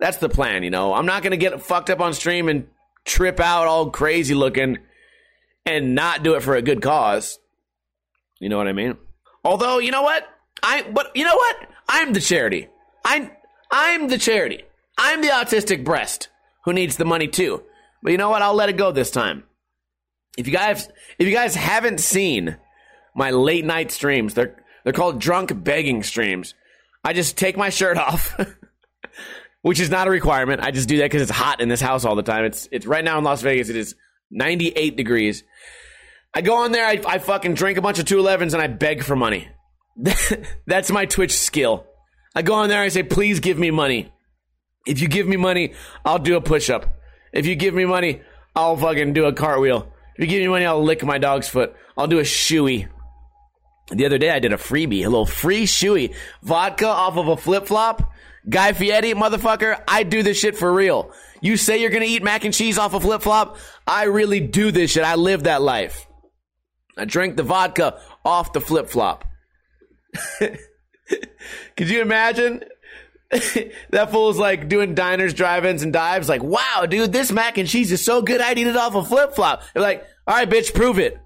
that's 0.00 0.18
the 0.18 0.28
plan, 0.28 0.62
you 0.62 0.70
know. 0.70 0.92
I'm 0.92 1.06
not 1.06 1.22
gonna 1.22 1.36
get 1.36 1.62
fucked 1.62 1.90
up 1.90 2.00
on 2.00 2.12
stream 2.12 2.48
and 2.48 2.66
trip 3.04 3.40
out 3.40 3.66
all 3.66 3.90
crazy 3.90 4.34
looking 4.34 4.78
and 5.64 5.94
not 5.94 6.22
do 6.22 6.34
it 6.34 6.42
for 6.42 6.54
a 6.54 6.62
good 6.62 6.82
cause. 6.82 7.38
You 8.40 8.48
know 8.50 8.58
what 8.58 8.68
I 8.68 8.72
mean? 8.72 8.96
Although, 9.44 9.78
you 9.78 9.90
know 9.90 10.02
what? 10.02 10.28
I 10.62 10.82
but 10.82 11.16
you 11.16 11.24
know 11.24 11.36
what? 11.36 11.56
I'm 11.88 12.12
the 12.12 12.20
charity. 12.20 12.68
I 13.04 13.30
I'm 13.70 14.08
the 14.08 14.18
charity. 14.18 14.64
I'm 14.98 15.22
the 15.22 15.28
autistic 15.28 15.84
breast 15.84 16.28
who 16.68 16.74
needs 16.74 16.96
the 16.96 17.04
money 17.04 17.28
too. 17.28 17.62
But 18.02 18.12
you 18.12 18.18
know 18.18 18.28
what? 18.28 18.42
I'll 18.42 18.54
let 18.54 18.68
it 18.68 18.76
go 18.76 18.92
this 18.92 19.10
time. 19.10 19.44
If 20.36 20.46
you 20.46 20.52
guys 20.52 20.88
if 21.18 21.26
you 21.26 21.32
guys 21.32 21.54
haven't 21.54 22.00
seen 22.00 22.56
my 23.14 23.30
late 23.30 23.64
night 23.64 23.90
streams, 23.90 24.34
they're 24.34 24.62
they're 24.84 24.92
called 24.92 25.18
drunk 25.18 25.64
begging 25.64 26.02
streams. 26.02 26.54
I 27.02 27.14
just 27.14 27.38
take 27.38 27.56
my 27.56 27.70
shirt 27.70 27.96
off, 28.08 28.38
which 29.62 29.80
is 29.80 29.90
not 29.90 30.06
a 30.06 30.10
requirement. 30.10 30.60
I 30.60 30.70
just 30.70 30.88
do 30.88 30.98
that 30.98 31.04
because 31.06 31.22
it's 31.22 31.30
hot 31.30 31.60
in 31.60 31.68
this 31.68 31.80
house 31.80 32.04
all 32.04 32.16
the 32.16 32.22
time. 32.22 32.44
It's 32.44 32.68
it's 32.70 32.86
right 32.86 33.04
now 33.04 33.18
in 33.18 33.24
Las 33.24 33.40
Vegas. 33.40 33.70
It 33.70 33.76
is 33.76 33.94
98 34.30 34.96
degrees. 34.96 35.42
I 36.34 36.42
go 36.42 36.56
on 36.56 36.72
there. 36.72 36.84
I, 36.84 37.00
I 37.06 37.18
fucking 37.18 37.54
drink 37.54 37.78
a 37.78 37.82
bunch 37.82 37.98
of 37.98 38.04
211s 38.04 38.52
and 38.52 38.60
I 38.60 38.66
beg 38.66 39.02
for 39.02 39.16
money. 39.16 39.48
That's 40.66 40.90
my 40.90 41.06
Twitch 41.06 41.34
skill. 41.36 41.86
I 42.34 42.42
go 42.42 42.54
on 42.54 42.68
there. 42.68 42.82
I 42.82 42.88
say, 42.88 43.02
please 43.02 43.40
give 43.40 43.58
me 43.58 43.70
money. 43.70 44.12
If 44.88 45.02
you 45.02 45.06
give 45.06 45.28
me 45.28 45.36
money, 45.36 45.74
I'll 46.02 46.18
do 46.18 46.36
a 46.36 46.40
push 46.40 46.70
up. 46.70 46.86
If 47.30 47.44
you 47.44 47.54
give 47.56 47.74
me 47.74 47.84
money, 47.84 48.22
I'll 48.56 48.74
fucking 48.74 49.12
do 49.12 49.26
a 49.26 49.34
cartwheel. 49.34 49.92
If 50.16 50.22
you 50.22 50.26
give 50.26 50.40
me 50.40 50.48
money, 50.48 50.64
I'll 50.64 50.82
lick 50.82 51.04
my 51.04 51.18
dog's 51.18 51.46
foot. 51.46 51.76
I'll 51.94 52.06
do 52.06 52.18
a 52.18 52.22
shoey. 52.22 52.88
The 53.90 54.06
other 54.06 54.16
day, 54.16 54.30
I 54.30 54.38
did 54.38 54.54
a 54.54 54.56
freebie, 54.56 55.04
a 55.04 55.10
little 55.10 55.26
free 55.26 55.64
shoey. 55.64 56.14
Vodka 56.42 56.86
off 56.86 57.18
of 57.18 57.28
a 57.28 57.36
flip 57.36 57.66
flop. 57.66 58.14
Guy 58.48 58.72
Fieri, 58.72 59.12
motherfucker, 59.12 59.78
I 59.86 60.04
do 60.04 60.22
this 60.22 60.38
shit 60.38 60.56
for 60.56 60.72
real. 60.72 61.12
You 61.42 61.58
say 61.58 61.82
you're 61.82 61.90
gonna 61.90 62.06
eat 62.06 62.22
mac 62.22 62.46
and 62.46 62.54
cheese 62.54 62.78
off 62.78 62.94
a 62.94 63.00
flip 63.00 63.20
flop? 63.20 63.58
I 63.86 64.04
really 64.04 64.40
do 64.40 64.70
this 64.70 64.92
shit. 64.92 65.04
I 65.04 65.16
live 65.16 65.44
that 65.44 65.60
life. 65.60 66.06
I 66.96 67.04
drank 67.04 67.36
the 67.36 67.42
vodka 67.42 68.00
off 68.24 68.54
the 68.54 68.62
flip 68.62 68.88
flop. 68.88 69.26
Could 71.76 71.90
you 71.90 72.00
imagine? 72.00 72.64
that 73.90 74.10
fool's 74.10 74.38
like 74.38 74.68
doing 74.68 74.94
diners, 74.94 75.34
drive-ins, 75.34 75.82
and 75.82 75.92
dives. 75.92 76.28
Like, 76.28 76.42
wow, 76.42 76.86
dude, 76.88 77.12
this 77.12 77.30
mac 77.30 77.58
and 77.58 77.68
cheese 77.68 77.92
is 77.92 78.04
so 78.04 78.22
good. 78.22 78.40
I'd 78.40 78.58
eat 78.58 78.66
it 78.66 78.76
off 78.76 78.94
a 78.94 79.04
flip 79.04 79.34
flop. 79.34 79.62
They're 79.74 79.82
like, 79.82 80.06
all 80.26 80.34
right, 80.34 80.48
bitch, 80.48 80.74
prove 80.74 80.98
it. 80.98 81.18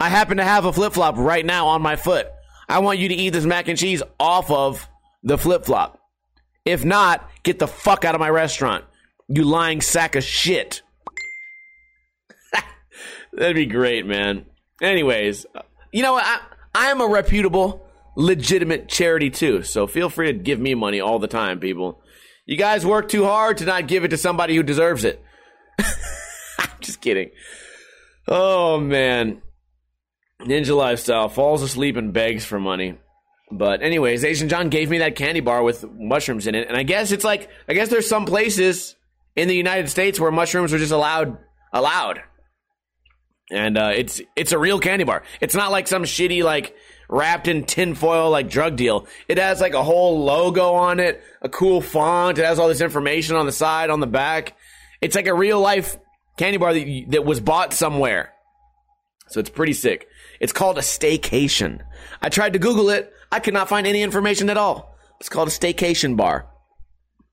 I 0.00 0.08
happen 0.08 0.36
to 0.36 0.44
have 0.44 0.64
a 0.64 0.72
flip 0.72 0.94
flop 0.94 1.16
right 1.18 1.44
now 1.44 1.68
on 1.68 1.82
my 1.82 1.96
foot. 1.96 2.28
I 2.68 2.78
want 2.78 3.00
you 3.00 3.08
to 3.08 3.14
eat 3.14 3.30
this 3.30 3.44
mac 3.44 3.68
and 3.68 3.76
cheese 3.76 4.02
off 4.18 4.50
of 4.50 4.88
the 5.22 5.36
flip 5.36 5.64
flop. 5.64 5.98
If 6.64 6.84
not, 6.84 7.28
get 7.42 7.58
the 7.58 7.66
fuck 7.66 8.04
out 8.04 8.14
of 8.14 8.20
my 8.20 8.30
restaurant. 8.30 8.84
You 9.28 9.44
lying 9.44 9.80
sack 9.80 10.14
of 10.14 10.22
shit. 10.22 10.82
That'd 13.32 13.56
be 13.56 13.66
great, 13.66 14.06
man. 14.06 14.46
Anyways, 14.80 15.46
you 15.92 16.02
know 16.02 16.12
what? 16.12 16.24
I, 16.24 16.40
I'm 16.74 17.00
a 17.00 17.08
reputable, 17.08 17.86
legitimate 18.20 18.88
charity 18.88 19.30
too. 19.30 19.62
So 19.62 19.86
feel 19.86 20.10
free 20.10 20.32
to 20.32 20.38
give 20.38 20.60
me 20.60 20.74
money 20.74 21.00
all 21.00 21.18
the 21.18 21.28
time, 21.28 21.58
people. 21.58 22.02
You 22.46 22.56
guys 22.56 22.84
work 22.84 23.08
too 23.08 23.24
hard 23.24 23.58
to 23.58 23.64
not 23.64 23.88
give 23.88 24.04
it 24.04 24.08
to 24.08 24.16
somebody 24.16 24.54
who 24.54 24.62
deserves 24.62 25.04
it. 25.04 25.22
I'm 25.78 26.70
just 26.80 27.00
kidding. 27.00 27.30
Oh 28.28 28.78
man. 28.78 29.42
Ninja 30.40 30.76
lifestyle 30.76 31.28
falls 31.28 31.62
asleep 31.62 31.96
and 31.96 32.12
begs 32.12 32.44
for 32.44 32.58
money. 32.58 32.98
But 33.52 33.82
anyways, 33.82 34.24
Asian 34.24 34.48
John 34.48 34.68
gave 34.68 34.88
me 34.88 34.98
that 34.98 35.16
candy 35.16 35.40
bar 35.40 35.62
with 35.62 35.84
mushrooms 35.90 36.46
in 36.46 36.54
it, 36.54 36.68
and 36.68 36.76
I 36.76 36.82
guess 36.82 37.10
it's 37.10 37.24
like 37.24 37.50
I 37.68 37.74
guess 37.74 37.88
there's 37.88 38.08
some 38.08 38.24
places 38.24 38.94
in 39.34 39.48
the 39.48 39.56
United 39.56 39.88
States 39.90 40.20
where 40.20 40.30
mushrooms 40.30 40.72
are 40.72 40.78
just 40.78 40.92
allowed 40.92 41.36
allowed, 41.72 42.20
and 43.50 43.76
uh, 43.76 43.90
it's 43.94 44.20
it's 44.36 44.52
a 44.52 44.58
real 44.58 44.78
candy 44.78 45.04
bar. 45.04 45.24
It's 45.40 45.54
not 45.54 45.72
like 45.72 45.88
some 45.88 46.04
shitty 46.04 46.44
like 46.44 46.76
wrapped 47.10 47.48
in 47.48 47.64
tinfoil 47.64 48.30
like 48.30 48.48
drug 48.48 48.76
deal. 48.76 49.06
It 49.28 49.36
has 49.36 49.60
like 49.60 49.74
a 49.74 49.82
whole 49.82 50.24
logo 50.24 50.74
on 50.74 51.00
it, 51.00 51.22
a 51.42 51.48
cool 51.48 51.80
font. 51.80 52.38
It 52.38 52.44
has 52.44 52.58
all 52.58 52.68
this 52.68 52.80
information 52.80 53.36
on 53.36 53.46
the 53.46 53.52
side, 53.52 53.90
on 53.90 54.00
the 54.00 54.06
back. 54.06 54.56
It's 55.00 55.16
like 55.16 55.26
a 55.26 55.34
real 55.34 55.60
life 55.60 55.98
candy 56.38 56.56
bar 56.56 56.72
that, 56.72 57.04
that 57.08 57.24
was 57.24 57.40
bought 57.40 57.74
somewhere. 57.74 58.32
So 59.28 59.40
it's 59.40 59.50
pretty 59.50 59.74
sick. 59.74 60.08
It's 60.40 60.52
called 60.52 60.78
a 60.78 60.82
staycation. 60.82 61.80
I 62.22 62.30
tried 62.30 62.54
to 62.54 62.58
Google 62.58 62.90
it. 62.90 63.12
I 63.30 63.40
could 63.40 63.54
not 63.54 63.68
find 63.68 63.86
any 63.86 64.02
information 64.02 64.48
at 64.48 64.56
all. 64.56 64.96
It's 65.20 65.28
called 65.28 65.48
a 65.48 65.52
staycation 65.52 66.16
bar. 66.16 66.46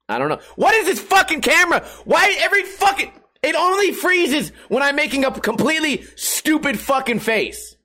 I 0.10 0.20
don't 0.20 0.30
know. 0.30 0.40
What 0.56 0.76
is 0.76 0.86
this 0.86 1.00
fucking 1.00 1.42
camera? 1.42 1.86
Why 2.06 2.36
every 2.40 2.64
fucking 2.64 3.12
it 3.44 3.56
only 3.56 3.94
freezes 3.94 4.52
when 4.68 4.84
I'm 4.84 4.96
making 4.96 5.24
a 5.24 5.32
completely 5.32 6.06
stupid 6.16 6.80
fucking 6.80 7.20
face. 7.20 7.77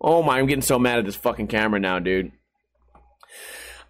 Oh 0.00 0.22
my, 0.22 0.38
I'm 0.38 0.46
getting 0.46 0.62
so 0.62 0.78
mad 0.78 0.98
at 0.98 1.04
this 1.04 1.16
fucking 1.16 1.48
camera 1.48 1.80
now, 1.80 1.98
dude. 1.98 2.32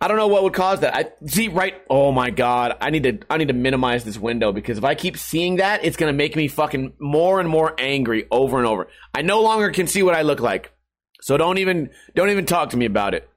I 0.00 0.06
don't 0.06 0.16
know 0.16 0.28
what 0.28 0.44
would 0.44 0.52
cause 0.52 0.80
that. 0.80 0.94
I 0.94 1.06
see 1.26 1.48
right. 1.48 1.74
Oh 1.90 2.12
my 2.12 2.30
god, 2.30 2.76
I 2.80 2.90
need 2.90 3.02
to 3.02 3.18
I 3.28 3.36
need 3.36 3.48
to 3.48 3.54
minimize 3.54 4.04
this 4.04 4.16
window 4.16 4.52
because 4.52 4.78
if 4.78 4.84
I 4.84 4.94
keep 4.94 5.16
seeing 5.16 5.56
that, 5.56 5.84
it's 5.84 5.96
gonna 5.96 6.12
make 6.12 6.36
me 6.36 6.46
fucking 6.46 6.94
more 7.00 7.40
and 7.40 7.48
more 7.48 7.74
angry 7.78 8.26
over 8.30 8.58
and 8.58 8.66
over. 8.66 8.88
I 9.12 9.22
no 9.22 9.42
longer 9.42 9.70
can 9.70 9.88
see 9.88 10.04
what 10.04 10.14
I 10.14 10.22
look 10.22 10.40
like, 10.40 10.72
so 11.20 11.36
don't 11.36 11.58
even 11.58 11.90
don't 12.14 12.30
even 12.30 12.46
talk 12.46 12.70
to 12.70 12.76
me 12.76 12.86
about 12.86 13.14
it. 13.14 13.28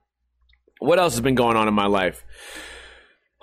What 0.80 1.00
else 1.00 1.14
has 1.14 1.22
been 1.22 1.36
going 1.36 1.58
on 1.58 1.68
in 1.68 1.74
my 1.74 1.88
life? 1.88 2.24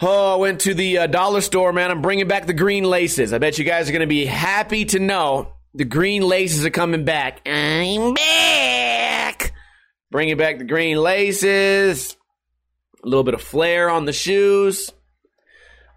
Oh, 0.01 0.35
I 0.35 0.37
went 0.37 0.61
to 0.61 0.75
the 0.75 0.99
uh, 0.99 1.07
dollar 1.09 1.41
store, 1.41 1.73
man. 1.73 1.91
I'm 1.91 2.03
bringing 2.03 2.29
back 2.29 2.47
the 2.47 2.55
green 2.55 2.85
laces. 2.85 3.33
I 3.33 3.39
bet 3.39 3.59
you 3.59 3.65
guys 3.65 3.89
are 3.89 3.93
gonna 3.93 4.07
be 4.07 4.27
happy 4.27 4.85
to 4.87 5.01
know 5.01 5.55
the 5.75 5.85
green 5.85 6.23
laces 6.23 6.65
are 6.65 6.71
coming 6.71 7.05
back. 7.05 7.41
I'm 7.45 8.15
back. 8.15 8.78
Bringing 10.11 10.37
back 10.37 10.59
the 10.59 10.65
green 10.65 10.97
laces 10.97 12.17
a 13.05 13.09
little 13.09 13.25
bit 13.25 13.35
of 13.35 13.43
flair 13.43 13.91
on 13.91 14.05
the 14.05 14.13
shoes. 14.13 14.93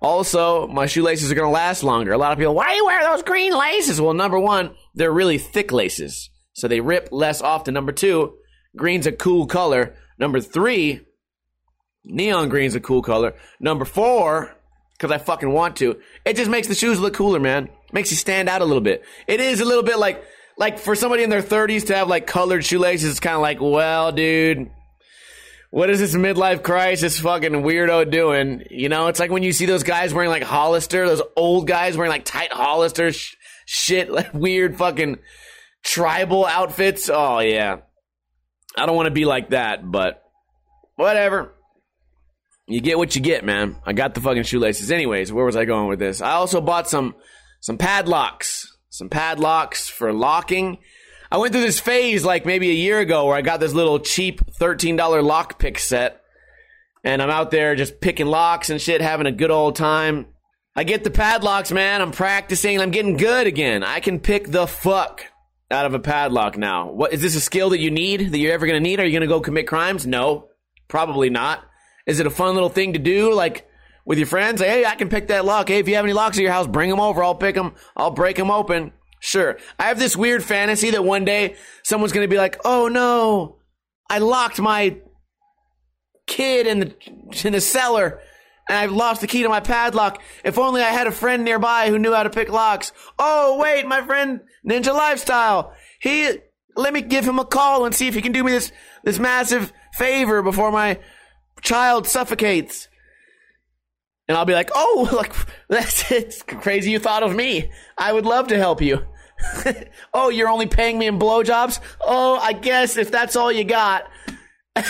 Also, 0.02 0.68
my 0.68 0.88
shoelaces 0.88 1.32
are 1.32 1.36
going 1.36 1.48
to 1.48 1.54
last 1.54 1.84
longer. 1.84 2.12
A 2.12 2.18
lot 2.18 2.32
of 2.32 2.38
people, 2.38 2.56
why 2.56 2.72
do 2.72 2.76
you 2.76 2.86
wear 2.86 3.04
those 3.04 3.24
green 3.24 3.54
laces? 3.54 4.02
Well, 4.02 4.14
number 4.14 4.40
one, 4.40 4.76
they're 4.96 5.12
really 5.12 5.38
thick 5.38 5.72
laces, 5.72 6.30
so 6.54 6.68
they 6.68 6.80
rip 6.80 7.10
less 7.12 7.42
often. 7.42 7.74
Number 7.74 7.92
two, 7.92 8.36
green's 8.76 9.06
a 9.06 9.12
cool 9.12 9.46
color. 9.46 9.96
Number 10.18 10.42
three, 10.42 11.02
neon 12.04 12.50
green's 12.50 12.76
a 12.76 12.80
cool 12.80 13.04
color. 13.04 13.36
Number 13.60 13.86
four, 13.86 14.56
because 14.98 15.12
I 15.12 15.20
fucking 15.20 15.52
want 15.52 15.76
to, 15.78 16.00
it 16.26 16.36
just 16.36 16.50
makes 16.50 16.68
the 16.68 16.76
shoes 16.76 17.00
look 17.00 17.14
cooler, 17.14 17.40
man. 17.40 17.70
Makes 17.94 18.12
you 18.12 18.18
stand 18.18 18.50
out 18.50 18.62
a 18.62 18.66
little 18.66 18.82
bit. 18.82 19.04
It 19.28 19.40
is 19.40 19.62
a 19.62 19.66
little 19.66 19.84
bit 19.84 20.00
like, 20.00 20.24
like 20.58 20.80
for 20.80 20.96
somebody 20.96 21.24
in 21.24 21.30
their 21.30 21.42
30s 21.42 21.88
to 21.88 21.96
have 21.96 22.08
like 22.08 22.28
colored 22.28 22.64
shoelaces, 22.66 23.10
it's 23.10 23.20
kind 23.20 23.36
of 23.36 23.42
like, 23.42 23.60
well, 23.62 24.12
dude, 24.12 24.70
what 25.72 25.90
is 25.90 26.00
this 26.00 26.14
midlife 26.14 26.64
crisis 26.64 27.20
fucking 27.20 27.52
weirdo 27.52 28.12
doing? 28.12 28.66
You 28.70 28.90
know, 28.90 29.08
it's 29.08 29.20
like 29.20 29.32
when 29.32 29.44
you 29.44 29.54
see 29.54 29.66
those 29.66 29.84
guys 29.84 30.14
wearing 30.14 30.30
like 30.30 30.44
Hollister, 30.44 31.08
those 31.08 31.22
old 31.36 31.68
guys 31.68 31.96
wearing 31.98 32.12
like 32.12 32.26
tight 32.26 32.52
Hollister 32.52 33.12
sh- 33.12 33.36
shit, 33.66 34.12
like 34.12 34.34
weird 34.34 34.78
fucking 34.78 35.20
tribal 35.84 36.46
outfits. 36.46 37.10
Oh, 37.12 37.40
yeah. 37.40 37.78
I 38.78 38.86
don't 38.86 38.96
want 38.96 39.08
to 39.08 39.12
be 39.12 39.26
like 39.26 39.50
that, 39.50 39.90
but 39.90 40.24
whatever. 40.96 41.54
You 42.68 42.80
get 42.80 42.98
what 42.98 43.16
you 43.16 43.22
get, 43.22 43.44
man. 43.44 43.78
I 43.86 43.94
got 43.94 44.14
the 44.14 44.22
fucking 44.22 44.44
shoelaces. 44.44 44.92
Anyways, 44.92 45.32
where 45.34 45.46
was 45.46 45.56
I 45.56 45.66
going 45.66 45.88
with 45.88 46.00
this? 46.00 46.22
I 46.22 46.32
also 46.32 46.62
bought 46.62 46.90
some 46.90 47.16
some 47.60 47.78
padlocks. 47.78 48.61
Some 49.02 49.10
padlocks 49.10 49.90
for 49.90 50.14
locking 50.14 50.78
I 51.32 51.38
went 51.38 51.54
through 51.54 51.62
this 51.62 51.80
phase 51.80 52.26
like 52.26 52.46
maybe 52.46 52.70
a 52.70 52.74
year 52.74 53.00
ago 53.00 53.26
where 53.26 53.38
I 53.38 53.42
got 53.42 53.62
this 53.62 53.74
little 53.74 54.00
cheap 54.00 54.42
$13 54.60 55.24
lock 55.24 55.58
pick 55.58 55.80
set. 55.80 56.22
And 57.06 57.22
I'm 57.22 57.30
out 57.30 57.52
there 57.52 57.74
just 57.74 58.02
picking 58.02 58.28
locks 58.28 58.70
and 58.70 58.82
shit, 58.82 59.02
having 59.02 59.26
a 59.26 59.32
good 59.32 59.50
old 59.50 59.78
time. 59.78 60.28
I 60.76 60.84
get 60.84 61.06
the 61.06 61.10
padlocks, 61.10 61.72
man. 61.72 62.02
I'm 62.02 62.12
practicing. 62.12 62.82
I'm 62.82 62.92
getting 62.92 63.16
good 63.16 63.48
again. 63.48 63.82
I 63.82 64.02
can 64.02 64.20
pick 64.20 64.52
the 64.52 64.68
fuck 64.68 65.26
out 65.72 65.86
of 65.86 65.94
a 65.94 66.00
padlock 66.00 66.58
now. 66.58 66.92
What 66.92 67.14
is 67.14 67.22
this 67.22 67.36
a 67.36 67.42
skill 67.42 67.70
that 67.70 67.80
you 67.80 67.92
need 67.92 68.34
that 68.34 68.38
you're 68.38 68.54
ever 68.54 68.68
going 68.68 68.82
to 68.82 68.88
need? 68.88 69.00
Are 69.00 69.06
you 69.06 69.12
going 69.12 69.22
to 69.22 69.28
go 69.28 69.40
commit 69.40 69.68
crimes? 69.68 70.06
No, 70.06 70.50
probably 70.90 71.30
not. 71.30 71.64
Is 72.06 72.20
it 72.20 72.28
a 72.28 72.30
fun 72.30 72.56
little 72.56 72.70
thing 72.70 72.94
to 72.94 73.00
do 73.00 73.34
like 73.34 73.68
with 74.06 74.18
your 74.18 74.28
friends? 74.28 74.62
Hey, 74.62 74.86
I 74.86 74.96
can 74.96 75.10
pick 75.10 75.28
that 75.28 75.46
lock. 75.46 75.70
Hey, 75.70 75.80
if 75.80 75.88
you 75.88 75.96
have 75.96 76.06
any 76.06 76.14
locks 76.14 76.38
at 76.38 76.44
your 76.44 76.52
house, 76.52 76.68
bring 76.68 76.90
them 76.90 77.00
over. 77.00 77.24
I'll 77.24 77.36
pick 77.36 77.56
them. 77.56 77.74
I'll 77.96 78.12
break 78.12 78.38
them 78.38 78.52
open. 78.52 78.94
Sure. 79.20 79.58
I 79.78 79.84
have 79.86 80.00
this 80.00 80.16
weird 80.18 80.44
fantasy 80.44 80.92
that 80.92 81.04
one 81.04 81.26
day 81.26 81.56
someone's 81.84 82.12
going 82.12 82.24
to 82.26 82.30
be 82.30 82.38
like, 82.38 82.60
"Oh 82.66 82.88
no, 82.88 83.60
I 84.10 84.18
locked 84.18 84.60
my 84.60 84.98
kid 86.26 86.66
in 86.66 86.80
the 86.80 86.96
in 87.46 87.54
the 87.54 87.62
cellar 87.62 88.20
and 88.68 88.78
I've 88.78 88.92
lost 88.92 89.22
the 89.22 89.28
key 89.28 89.44
to 89.44 89.50
my 89.50 89.60
padlock. 89.60 90.22
If 90.44 90.58
only 90.58 90.82
I 90.82 90.90
had 90.90 91.06
a 91.06 91.12
friend 91.12 91.44
nearby 91.44 91.90
who 91.90 92.00
knew 92.00 92.14
how 92.14 92.24
to 92.24 92.30
pick 92.30 92.50
locks. 92.50 92.94
Oh, 93.20 93.58
wait, 93.60 93.86
my 93.86 94.02
friend 94.06 94.40
Ninja 94.68 94.94
Lifestyle. 94.94 95.74
He 96.00 96.32
let 96.76 96.94
me 96.94 97.02
give 97.02 97.28
him 97.28 97.38
a 97.38 97.46
call 97.46 97.86
and 97.86 97.94
see 97.94 98.08
if 98.08 98.16
he 98.16 98.22
can 98.22 98.32
do 98.32 98.44
me 98.44 98.54
this 98.54 98.72
this 99.04 99.20
massive 99.20 99.74
favor 99.94 100.42
before 100.42 100.72
my 100.72 101.00
child 101.62 102.08
suffocates." 102.08 102.88
And 104.32 104.38
I'll 104.38 104.46
be 104.46 104.54
like, 104.54 104.70
oh, 104.74 105.10
like, 105.18 105.34
that's 105.68 106.10
it's 106.10 106.42
crazy 106.42 106.92
you 106.92 107.00
thought 107.00 107.22
of 107.22 107.36
me. 107.36 107.70
I 107.98 108.14
would 108.14 108.26
love 108.26 108.48
to 108.48 108.58
help 108.58 108.82
you. 108.82 109.06
oh, 110.14 110.30
you're 110.30 110.48
only 110.48 110.68
paying 110.68 110.98
me 110.98 111.08
in 111.08 111.20
blowjobs? 111.20 111.82
Oh, 112.00 112.38
I 112.38 112.54
guess 112.54 112.96
if 112.96 113.12
that's 113.12 113.36
all 113.36 113.52
you 113.52 113.66
got. 113.66 114.10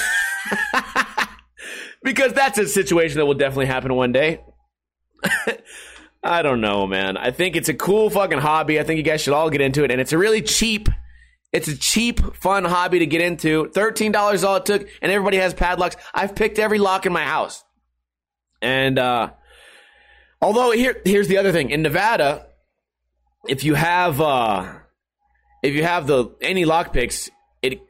because 2.03 2.33
that's 2.33 2.59
a 2.59 2.67
situation 2.67 3.17
that 3.17 3.25
will 3.25 3.33
definitely 3.33 3.65
happen 3.65 3.95
one 3.95 4.11
day. 4.11 4.41
I 6.23 6.43
don't 6.43 6.61
know, 6.61 6.85
man. 6.85 7.17
I 7.17 7.31
think 7.31 7.55
it's 7.55 7.69
a 7.69 7.73
cool 7.73 8.11
fucking 8.11 8.37
hobby. 8.37 8.79
I 8.79 8.83
think 8.83 8.97
you 8.97 9.03
guys 9.03 9.21
should 9.21 9.33
all 9.33 9.49
get 9.49 9.61
into 9.61 9.83
it. 9.83 9.89
And 9.89 9.99
it's 9.99 10.13
a 10.13 10.19
really 10.19 10.43
cheap, 10.43 10.87
it's 11.51 11.67
a 11.67 11.75
cheap, 11.75 12.19
fun 12.35 12.63
hobby 12.63 12.99
to 12.99 13.07
get 13.07 13.21
into. 13.21 13.71
$13 13.73 14.47
all 14.47 14.57
it 14.57 14.67
took, 14.67 14.87
and 15.01 15.11
everybody 15.11 15.37
has 15.37 15.55
padlocks. 15.55 15.95
I've 16.13 16.35
picked 16.35 16.59
every 16.59 16.77
lock 16.77 17.07
in 17.07 17.11
my 17.11 17.23
house. 17.23 17.63
And 18.61 18.99
uh 18.99 19.31
although 20.41 20.71
here 20.71 21.01
here's 21.05 21.27
the 21.27 21.37
other 21.37 21.51
thing. 21.51 21.71
In 21.71 21.81
Nevada, 21.81 22.47
if 23.47 23.63
you 23.63 23.73
have 23.73 24.21
uh 24.21 24.73
if 25.63 25.73
you 25.73 25.83
have 25.83 26.07
the 26.07 26.35
any 26.41 26.65
lock 26.65 26.93
picks, 26.93 27.29
it 27.61 27.81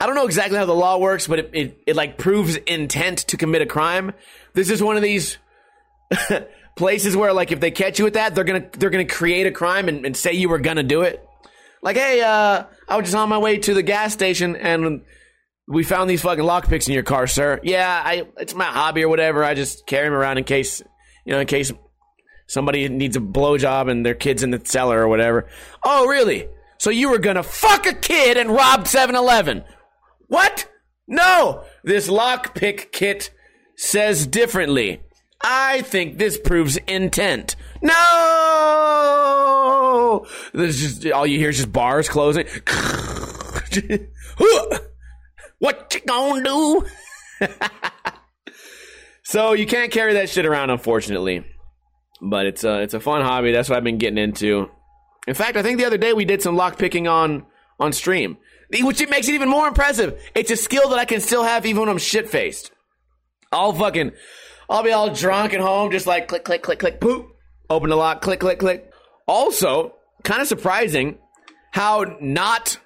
I 0.00 0.06
don't 0.06 0.14
know 0.14 0.26
exactly 0.26 0.58
how 0.58 0.66
the 0.66 0.74
law 0.74 0.98
works, 0.98 1.26
but 1.26 1.38
it, 1.38 1.50
it, 1.54 1.78
it 1.86 1.96
like 1.96 2.18
proves 2.18 2.56
intent 2.56 3.18
to 3.28 3.36
commit 3.36 3.62
a 3.62 3.66
crime. 3.66 4.12
This 4.52 4.68
is 4.68 4.82
one 4.82 4.96
of 4.96 5.02
these 5.02 5.38
places 6.76 7.16
where 7.16 7.32
like 7.32 7.50
if 7.50 7.60
they 7.60 7.70
catch 7.70 7.98
you 7.98 8.04
with 8.04 8.14
that, 8.14 8.34
they're 8.34 8.44
gonna 8.44 8.68
they're 8.72 8.90
gonna 8.90 9.06
create 9.06 9.46
a 9.46 9.52
crime 9.52 9.88
and, 9.88 10.04
and 10.04 10.16
say 10.16 10.32
you 10.32 10.48
were 10.48 10.58
gonna 10.58 10.82
do 10.82 11.02
it. 11.02 11.26
Like, 11.82 11.96
hey, 11.96 12.20
uh, 12.20 12.64
I 12.88 12.96
was 12.96 13.04
just 13.04 13.16
on 13.16 13.28
my 13.28 13.38
way 13.38 13.58
to 13.58 13.74
the 13.74 13.82
gas 13.82 14.12
station 14.12 14.56
and 14.56 15.02
we 15.68 15.82
found 15.82 16.08
these 16.08 16.22
fucking 16.22 16.44
lockpicks 16.44 16.86
in 16.86 16.94
your 16.94 17.02
car, 17.02 17.26
sir. 17.26 17.60
Yeah, 17.62 18.02
I 18.04 18.26
it's 18.38 18.54
my 18.54 18.64
hobby 18.64 19.02
or 19.02 19.08
whatever. 19.08 19.42
I 19.42 19.54
just 19.54 19.86
carry 19.86 20.06
them 20.06 20.14
around 20.14 20.38
in 20.38 20.44
case 20.44 20.82
you 21.26 21.32
know, 21.32 21.40
in 21.40 21.46
case 21.46 21.72
somebody 22.46 22.88
needs 22.88 23.16
a 23.16 23.20
blowjob 23.20 23.90
and 23.90 24.06
their 24.06 24.14
kid's 24.14 24.44
in 24.44 24.52
the 24.52 24.62
cellar 24.64 25.00
or 25.00 25.08
whatever. 25.08 25.48
Oh, 25.84 26.06
really? 26.06 26.48
So 26.78 26.90
you 26.90 27.10
were 27.10 27.18
gonna 27.18 27.42
fuck 27.42 27.86
a 27.86 27.92
kid 27.92 28.36
and 28.36 28.50
rob 28.50 28.84
7-Eleven? 28.84 29.64
What? 30.28 30.70
No! 31.08 31.64
This 31.82 32.08
lockpick 32.08 32.92
kit 32.92 33.32
says 33.76 34.24
differently. 34.26 35.00
I 35.42 35.82
think 35.82 36.18
this 36.18 36.38
proves 36.38 36.76
intent. 36.88 37.56
No! 37.82 37.96
There's 40.52 40.80
just 40.80 41.06
all 41.12 41.26
you 41.26 41.38
hear 41.38 41.50
is 41.50 41.56
just 41.56 41.72
bars 41.72 42.08
closing. 42.08 42.46
what 45.58 45.94
you 45.94 46.00
gonna 46.06 46.44
do? 46.44 46.86
so 49.24 49.52
you 49.52 49.66
can't 49.66 49.92
carry 49.92 50.14
that 50.14 50.28
shit 50.28 50.46
around, 50.46 50.70
unfortunately. 50.70 51.44
But 52.20 52.46
it's 52.46 52.64
a 52.64 52.82
it's 52.82 52.94
a 52.94 53.00
fun 53.00 53.22
hobby. 53.22 53.52
That's 53.52 53.68
what 53.68 53.76
I've 53.76 53.84
been 53.84 53.98
getting 53.98 54.18
into. 54.18 54.70
In 55.26 55.34
fact, 55.34 55.56
I 55.56 55.62
think 55.62 55.78
the 55.78 55.84
other 55.84 55.98
day 55.98 56.12
we 56.12 56.24
did 56.24 56.42
some 56.42 56.56
lock 56.56 56.78
picking 56.78 57.08
on 57.08 57.46
on 57.78 57.92
stream, 57.92 58.38
which 58.80 59.00
it 59.00 59.10
makes 59.10 59.28
it 59.28 59.34
even 59.34 59.48
more 59.48 59.68
impressive. 59.68 60.20
It's 60.34 60.50
a 60.50 60.56
skill 60.56 60.88
that 60.90 60.98
I 60.98 61.04
can 61.04 61.20
still 61.20 61.44
have 61.44 61.66
even 61.66 61.80
when 61.80 61.88
I'm 61.88 61.98
shit 61.98 62.28
faced. 62.28 62.70
I'll 63.52 63.72
fucking 63.72 64.12
I'll 64.68 64.82
be 64.82 64.92
all 64.92 65.10
drunk 65.10 65.54
at 65.54 65.60
home, 65.60 65.90
just 65.90 66.06
like 66.06 66.28
click 66.28 66.44
click 66.44 66.62
click 66.62 66.78
click 66.78 67.00
poop, 67.00 67.28
open 67.68 67.90
the 67.90 67.96
lock, 67.96 68.22
click 68.22 68.40
click 68.40 68.58
click. 68.58 68.90
Also, 69.28 69.94
kind 70.22 70.40
of 70.40 70.48
surprising 70.48 71.18
how 71.72 72.16
not 72.20 72.78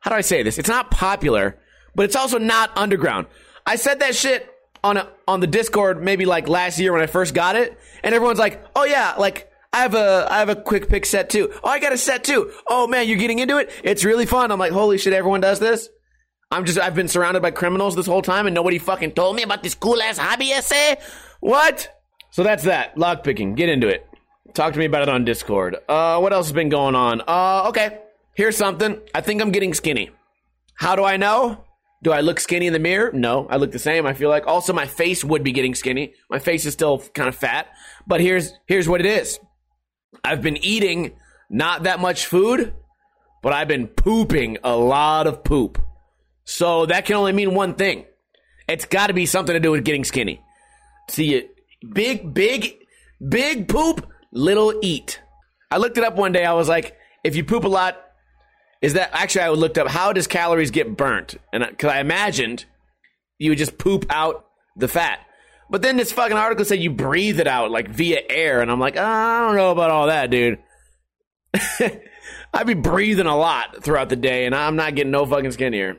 how 0.00 0.10
do 0.10 0.16
I 0.16 0.20
say 0.20 0.42
this? 0.42 0.58
It's 0.58 0.68
not 0.68 0.90
popular, 0.90 1.58
but 1.94 2.04
it's 2.04 2.16
also 2.16 2.38
not 2.38 2.76
underground. 2.76 3.26
I 3.66 3.76
said 3.76 4.00
that 4.00 4.14
shit 4.14 4.48
on 4.84 4.96
a, 4.96 5.08
on 5.28 5.40
the 5.40 5.46
Discord 5.46 6.02
maybe 6.02 6.24
like 6.24 6.48
last 6.48 6.78
year 6.78 6.92
when 6.92 7.02
I 7.02 7.06
first 7.06 7.34
got 7.34 7.56
it, 7.56 7.78
and 8.02 8.14
everyone's 8.14 8.38
like, 8.38 8.64
"Oh 8.74 8.84
yeah, 8.84 9.14
like 9.18 9.50
I 9.72 9.78
have 9.78 9.94
a 9.94 10.26
I 10.30 10.38
have 10.38 10.48
a 10.48 10.56
quick 10.56 10.88
pick 10.88 11.06
set 11.06 11.30
too. 11.30 11.52
Oh, 11.62 11.68
I 11.68 11.78
got 11.78 11.92
a 11.92 11.98
set 11.98 12.24
too. 12.24 12.52
Oh 12.68 12.86
man, 12.86 13.08
you're 13.08 13.18
getting 13.18 13.38
into 13.38 13.58
it. 13.58 13.70
It's 13.84 14.04
really 14.04 14.26
fun." 14.26 14.50
I'm 14.50 14.58
like, 14.58 14.72
"Holy 14.72 14.98
shit, 14.98 15.12
everyone 15.12 15.40
does 15.40 15.60
this." 15.60 15.88
I'm 16.50 16.66
just 16.66 16.78
I've 16.78 16.94
been 16.94 17.08
surrounded 17.08 17.40
by 17.40 17.50
criminals 17.50 17.96
this 17.96 18.06
whole 18.06 18.22
time, 18.22 18.46
and 18.46 18.54
nobody 18.54 18.78
fucking 18.78 19.12
told 19.12 19.36
me 19.36 19.42
about 19.42 19.62
this 19.62 19.74
cool 19.74 20.02
ass 20.02 20.18
hobby 20.18 20.50
essay. 20.50 20.96
What? 21.40 21.88
So 22.30 22.42
that's 22.42 22.64
that 22.64 22.96
lock 22.98 23.24
picking. 23.24 23.54
Get 23.54 23.68
into 23.68 23.88
it. 23.88 24.06
Talk 24.54 24.74
to 24.74 24.78
me 24.78 24.84
about 24.84 25.02
it 25.02 25.08
on 25.08 25.24
Discord. 25.24 25.76
Uh, 25.88 26.18
what 26.18 26.32
else 26.32 26.46
has 26.46 26.52
been 26.52 26.68
going 26.68 26.94
on? 26.94 27.22
Uh, 27.26 27.68
okay. 27.68 28.00
Here's 28.34 28.56
something. 28.56 29.00
I 29.14 29.22
think 29.22 29.40
I'm 29.40 29.50
getting 29.50 29.72
skinny. 29.72 30.10
How 30.74 30.94
do 30.94 31.04
I 31.04 31.16
know? 31.16 31.64
Do 32.02 32.10
I 32.10 32.20
look 32.20 32.40
skinny 32.40 32.66
in 32.66 32.72
the 32.72 32.80
mirror? 32.80 33.12
No, 33.12 33.46
I 33.48 33.56
look 33.56 33.70
the 33.70 33.78
same. 33.78 34.06
I 34.06 34.14
feel 34.14 34.28
like 34.28 34.46
also 34.46 34.72
my 34.72 34.86
face 34.86 35.24
would 35.24 35.44
be 35.44 35.52
getting 35.52 35.74
skinny. 35.74 36.14
My 36.28 36.40
face 36.40 36.66
is 36.66 36.72
still 36.72 36.98
kind 37.14 37.28
of 37.28 37.36
fat, 37.36 37.68
but 38.06 38.20
here's 38.20 38.52
here's 38.66 38.88
what 38.88 39.00
it 39.00 39.06
is. 39.06 39.38
I've 40.24 40.42
been 40.42 40.56
eating 40.58 41.12
not 41.48 41.84
that 41.84 42.00
much 42.00 42.26
food, 42.26 42.74
but 43.42 43.52
I've 43.52 43.68
been 43.68 43.86
pooping 43.86 44.58
a 44.64 44.76
lot 44.76 45.26
of 45.26 45.44
poop. 45.44 45.80
So 46.44 46.86
that 46.86 47.04
can 47.04 47.16
only 47.16 47.32
mean 47.32 47.54
one 47.54 47.74
thing. 47.74 48.06
It's 48.68 48.84
got 48.84 49.08
to 49.08 49.12
be 49.12 49.26
something 49.26 49.52
to 49.52 49.60
do 49.60 49.70
with 49.70 49.84
getting 49.84 50.04
skinny. 50.04 50.42
See 51.08 51.34
it 51.34 51.54
big 51.92 52.34
big 52.34 52.78
big 53.26 53.68
poop, 53.68 54.08
little 54.32 54.74
eat. 54.82 55.20
I 55.70 55.78
looked 55.78 55.98
it 55.98 56.04
up 56.04 56.16
one 56.16 56.32
day. 56.32 56.44
I 56.44 56.52
was 56.52 56.68
like, 56.68 56.96
if 57.22 57.36
you 57.36 57.44
poop 57.44 57.64
a 57.64 57.68
lot, 57.68 57.96
is 58.82 58.94
that 58.94 59.10
actually 59.12 59.42
I 59.42 59.48
looked 59.50 59.78
up 59.78 59.88
how 59.88 60.12
does 60.12 60.26
calories 60.26 60.70
get 60.70 60.96
burnt? 60.96 61.36
And 61.52 61.64
because 61.66 61.90
I 61.90 62.00
imagined 62.00 62.66
you 63.38 63.50
would 63.50 63.58
just 63.58 63.78
poop 63.78 64.04
out 64.10 64.46
the 64.76 64.88
fat. 64.88 65.20
But 65.70 65.80
then 65.80 65.96
this 65.96 66.12
fucking 66.12 66.36
article 66.36 66.64
said 66.64 66.80
you 66.80 66.90
breathe 66.90 67.40
it 67.40 67.46
out 67.46 67.70
like 67.70 67.88
via 67.88 68.20
air, 68.28 68.60
and 68.60 68.70
I'm 68.70 68.78
like, 68.80 68.98
I 68.98 69.46
don't 69.46 69.56
know 69.56 69.70
about 69.70 69.90
all 69.90 70.08
that, 70.08 70.30
dude. 70.30 70.58
I'd 72.54 72.66
be 72.66 72.74
breathing 72.74 73.26
a 73.26 73.36
lot 73.36 73.82
throughout 73.82 74.10
the 74.10 74.16
day, 74.16 74.44
and 74.44 74.54
I'm 74.54 74.76
not 74.76 74.94
getting 74.94 75.12
no 75.12 75.24
fucking 75.24 75.52
skinnier. 75.52 75.98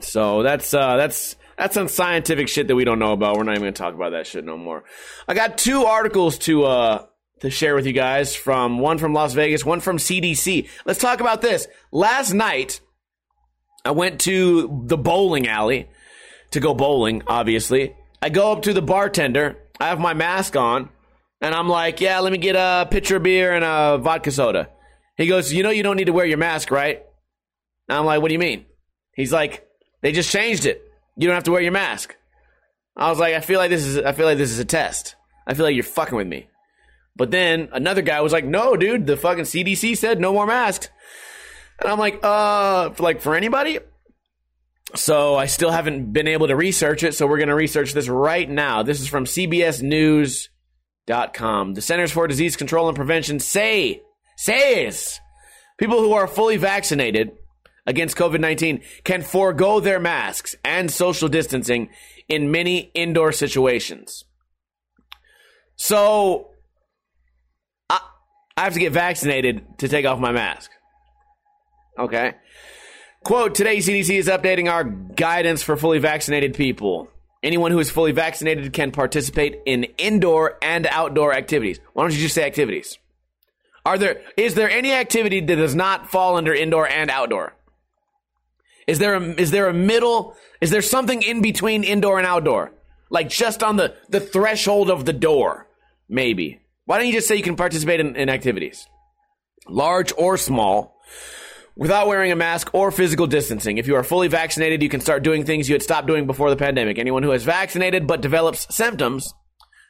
So 0.00 0.42
that's 0.42 0.72
uh, 0.72 0.96
that's 0.96 1.36
that's 1.58 1.74
some 1.74 1.88
scientific 1.88 2.48
shit 2.48 2.68
that 2.68 2.74
we 2.74 2.84
don't 2.84 2.98
know 2.98 3.12
about. 3.12 3.36
We're 3.36 3.44
not 3.44 3.52
even 3.52 3.64
gonna 3.64 3.72
talk 3.72 3.94
about 3.94 4.12
that 4.12 4.26
shit 4.26 4.44
no 4.44 4.56
more. 4.56 4.84
I 5.28 5.34
got 5.34 5.58
two 5.58 5.84
articles 5.84 6.38
to 6.38 6.64
uh, 6.64 7.06
to 7.42 7.50
share 7.50 7.74
with 7.74 7.86
you 7.86 7.92
guys 7.92 8.36
from 8.36 8.78
one 8.78 8.98
from 8.98 9.12
Las 9.12 9.34
Vegas, 9.34 9.64
one 9.64 9.80
from 9.80 9.98
CDC. 9.98 10.68
Let's 10.86 11.00
talk 11.00 11.20
about 11.20 11.42
this. 11.42 11.66
Last 11.90 12.32
night, 12.32 12.80
I 13.84 13.90
went 13.90 14.20
to 14.22 14.84
the 14.86 14.96
bowling 14.96 15.48
alley 15.48 15.88
to 16.52 16.60
go 16.60 16.72
bowling, 16.72 17.24
obviously. 17.26 17.96
I 18.22 18.28
go 18.28 18.52
up 18.52 18.62
to 18.62 18.72
the 18.72 18.80
bartender. 18.80 19.58
I 19.80 19.88
have 19.88 19.98
my 19.98 20.14
mask 20.14 20.54
on, 20.54 20.88
and 21.40 21.52
I'm 21.52 21.68
like, 21.68 22.00
yeah, 22.00 22.20
let 22.20 22.30
me 22.30 22.38
get 22.38 22.54
a 22.54 22.86
pitcher 22.88 23.16
of 23.16 23.24
beer 23.24 23.52
and 23.52 23.64
a 23.64 23.98
vodka 23.98 24.30
soda. 24.30 24.68
He 25.16 25.26
goes, 25.26 25.52
you 25.52 25.64
know, 25.64 25.70
you 25.70 25.82
don't 25.82 25.96
need 25.96 26.04
to 26.04 26.12
wear 26.12 26.26
your 26.26 26.38
mask, 26.38 26.70
right? 26.70 27.02
And 27.88 27.98
I'm 27.98 28.04
like, 28.04 28.22
what 28.22 28.28
do 28.28 28.34
you 28.34 28.38
mean? 28.38 28.66
He's 29.16 29.32
like, 29.32 29.66
they 30.00 30.12
just 30.12 30.30
changed 30.30 30.64
it. 30.64 30.80
You 31.16 31.26
don't 31.26 31.34
have 31.34 31.44
to 31.44 31.50
wear 31.50 31.60
your 31.60 31.72
mask. 31.72 32.14
I 32.96 33.10
was 33.10 33.18
like, 33.18 33.34
I 33.34 33.40
feel 33.40 33.58
like 33.58 33.70
this 33.70 33.84
is, 33.84 33.98
I 33.98 34.12
feel 34.12 34.26
like 34.26 34.38
this 34.38 34.52
is 34.52 34.60
a 34.60 34.64
test. 34.64 35.16
I 35.44 35.54
feel 35.54 35.64
like 35.64 35.74
you're 35.74 35.82
fucking 35.82 36.16
with 36.16 36.28
me. 36.28 36.46
But 37.16 37.30
then 37.30 37.68
another 37.72 38.02
guy 38.02 38.20
was 38.20 38.32
like, 38.32 38.44
"No, 38.44 38.76
dude, 38.76 39.06
the 39.06 39.16
fucking 39.16 39.44
CDC 39.44 39.96
said 39.96 40.20
no 40.20 40.32
more 40.32 40.46
masks." 40.46 40.88
And 41.80 41.90
I'm 41.90 41.98
like, 41.98 42.20
"Uh, 42.22 42.90
like 42.98 43.20
for 43.20 43.34
anybody?" 43.34 43.78
So 44.94 45.36
I 45.36 45.46
still 45.46 45.70
haven't 45.70 46.12
been 46.12 46.28
able 46.28 46.48
to 46.48 46.56
research 46.56 47.02
it, 47.02 47.14
so 47.14 47.26
we're 47.26 47.38
going 47.38 47.48
to 47.48 47.54
research 47.54 47.94
this 47.94 48.08
right 48.08 48.46
now. 48.48 48.82
This 48.82 49.00
is 49.00 49.08
from 49.08 49.24
cbsnews.com. 49.24 51.74
The 51.74 51.80
Centers 51.80 52.12
for 52.12 52.26
Disease 52.26 52.56
Control 52.56 52.88
and 52.88 52.96
Prevention 52.96 53.40
say 53.40 54.02
says 54.36 55.18
people 55.78 56.00
who 56.00 56.12
are 56.12 56.26
fully 56.26 56.58
vaccinated 56.58 57.32
against 57.86 58.16
COVID-19 58.16 58.82
can 59.04 59.22
forego 59.22 59.80
their 59.80 60.00
masks 60.00 60.54
and 60.64 60.90
social 60.90 61.28
distancing 61.28 61.90
in 62.28 62.50
many 62.50 62.90
indoor 62.94 63.32
situations. 63.32 64.24
So 65.76 66.51
I 68.62 68.66
have 68.66 68.74
to 68.74 68.78
get 68.78 68.92
vaccinated 68.92 69.64
to 69.78 69.88
take 69.88 70.06
off 70.06 70.20
my 70.20 70.30
mask. 70.30 70.70
Okay. 71.98 72.34
Quote, 73.24 73.56
today 73.56 73.78
CDC 73.78 74.16
is 74.16 74.28
updating 74.28 74.70
our 74.70 74.84
guidance 74.84 75.64
for 75.64 75.76
fully 75.76 75.98
vaccinated 75.98 76.54
people. 76.54 77.08
Anyone 77.42 77.72
who 77.72 77.80
is 77.80 77.90
fully 77.90 78.12
vaccinated 78.12 78.72
can 78.72 78.92
participate 78.92 79.58
in 79.66 79.88
indoor 79.98 80.58
and 80.62 80.86
outdoor 80.86 81.34
activities. 81.34 81.80
Why 81.92 82.04
don't 82.04 82.12
you 82.12 82.20
just 82.20 82.36
say 82.36 82.44
activities? 82.44 82.98
Are 83.84 83.98
there 83.98 84.22
is 84.36 84.54
there 84.54 84.70
any 84.70 84.92
activity 84.92 85.40
that 85.40 85.56
does 85.56 85.74
not 85.74 86.08
fall 86.08 86.36
under 86.36 86.54
indoor 86.54 86.86
and 86.86 87.10
outdoor? 87.10 87.56
Is 88.86 89.00
there 89.00 89.14
a 89.14 89.22
is 89.40 89.50
there 89.50 89.66
a 89.66 89.74
middle 89.74 90.36
is 90.60 90.70
there 90.70 90.82
something 90.82 91.20
in 91.20 91.42
between 91.42 91.82
indoor 91.82 92.18
and 92.18 92.28
outdoor? 92.28 92.70
Like 93.10 93.28
just 93.28 93.64
on 93.64 93.74
the 93.74 93.96
the 94.08 94.20
threshold 94.20 94.88
of 94.88 95.04
the 95.04 95.12
door, 95.12 95.66
maybe. 96.08 96.60
Why 96.84 96.98
don't 96.98 97.06
you 97.06 97.12
just 97.12 97.28
say 97.28 97.36
you 97.36 97.42
can 97.42 97.56
participate 97.56 98.00
in, 98.00 98.16
in 98.16 98.28
activities, 98.28 98.86
large 99.68 100.12
or 100.16 100.36
small, 100.36 100.98
without 101.76 102.08
wearing 102.08 102.32
a 102.32 102.36
mask 102.36 102.70
or 102.74 102.90
physical 102.90 103.26
distancing? 103.26 103.78
If 103.78 103.86
you 103.86 103.94
are 103.94 104.04
fully 104.04 104.28
vaccinated, 104.28 104.82
you 104.82 104.88
can 104.88 105.00
start 105.00 105.22
doing 105.22 105.44
things 105.44 105.68
you 105.68 105.74
had 105.74 105.82
stopped 105.82 106.08
doing 106.08 106.26
before 106.26 106.50
the 106.50 106.56
pandemic. 106.56 106.98
Anyone 106.98 107.22
who 107.22 107.32
is 107.32 107.44
vaccinated 107.44 108.06
but 108.06 108.20
develops 108.20 108.74
symptoms 108.74 109.32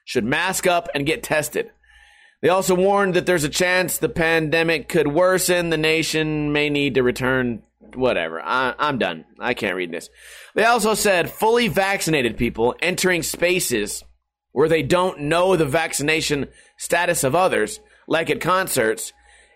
should 0.04 0.24
mask 0.24 0.66
up 0.66 0.88
and 0.94 1.06
get 1.06 1.22
tested. 1.22 1.70
They 2.42 2.48
also 2.48 2.74
warned 2.74 3.14
that 3.14 3.24
there's 3.24 3.44
a 3.44 3.48
chance 3.48 3.96
the 3.96 4.08
pandemic 4.08 4.88
could 4.88 5.06
worsen. 5.06 5.70
The 5.70 5.76
nation 5.76 6.52
may 6.52 6.70
need 6.70 6.94
to 6.96 7.02
return. 7.02 7.62
Whatever. 7.94 8.40
I, 8.40 8.74
I'm 8.78 8.98
done. 8.98 9.26
I 9.38 9.54
can't 9.54 9.76
read 9.76 9.92
this. 9.92 10.08
They 10.54 10.64
also 10.64 10.94
said 10.94 11.30
fully 11.30 11.68
vaccinated 11.68 12.36
people 12.36 12.74
entering 12.80 13.22
spaces 13.22 14.02
where 14.52 14.68
they 14.68 14.82
don't 14.82 15.20
know 15.20 15.56
the 15.56 15.66
vaccination 15.66 16.48
status 16.76 17.24
of 17.24 17.34
others, 17.34 17.80
like 18.06 18.30
at 18.30 18.40
concerts, 18.40 19.12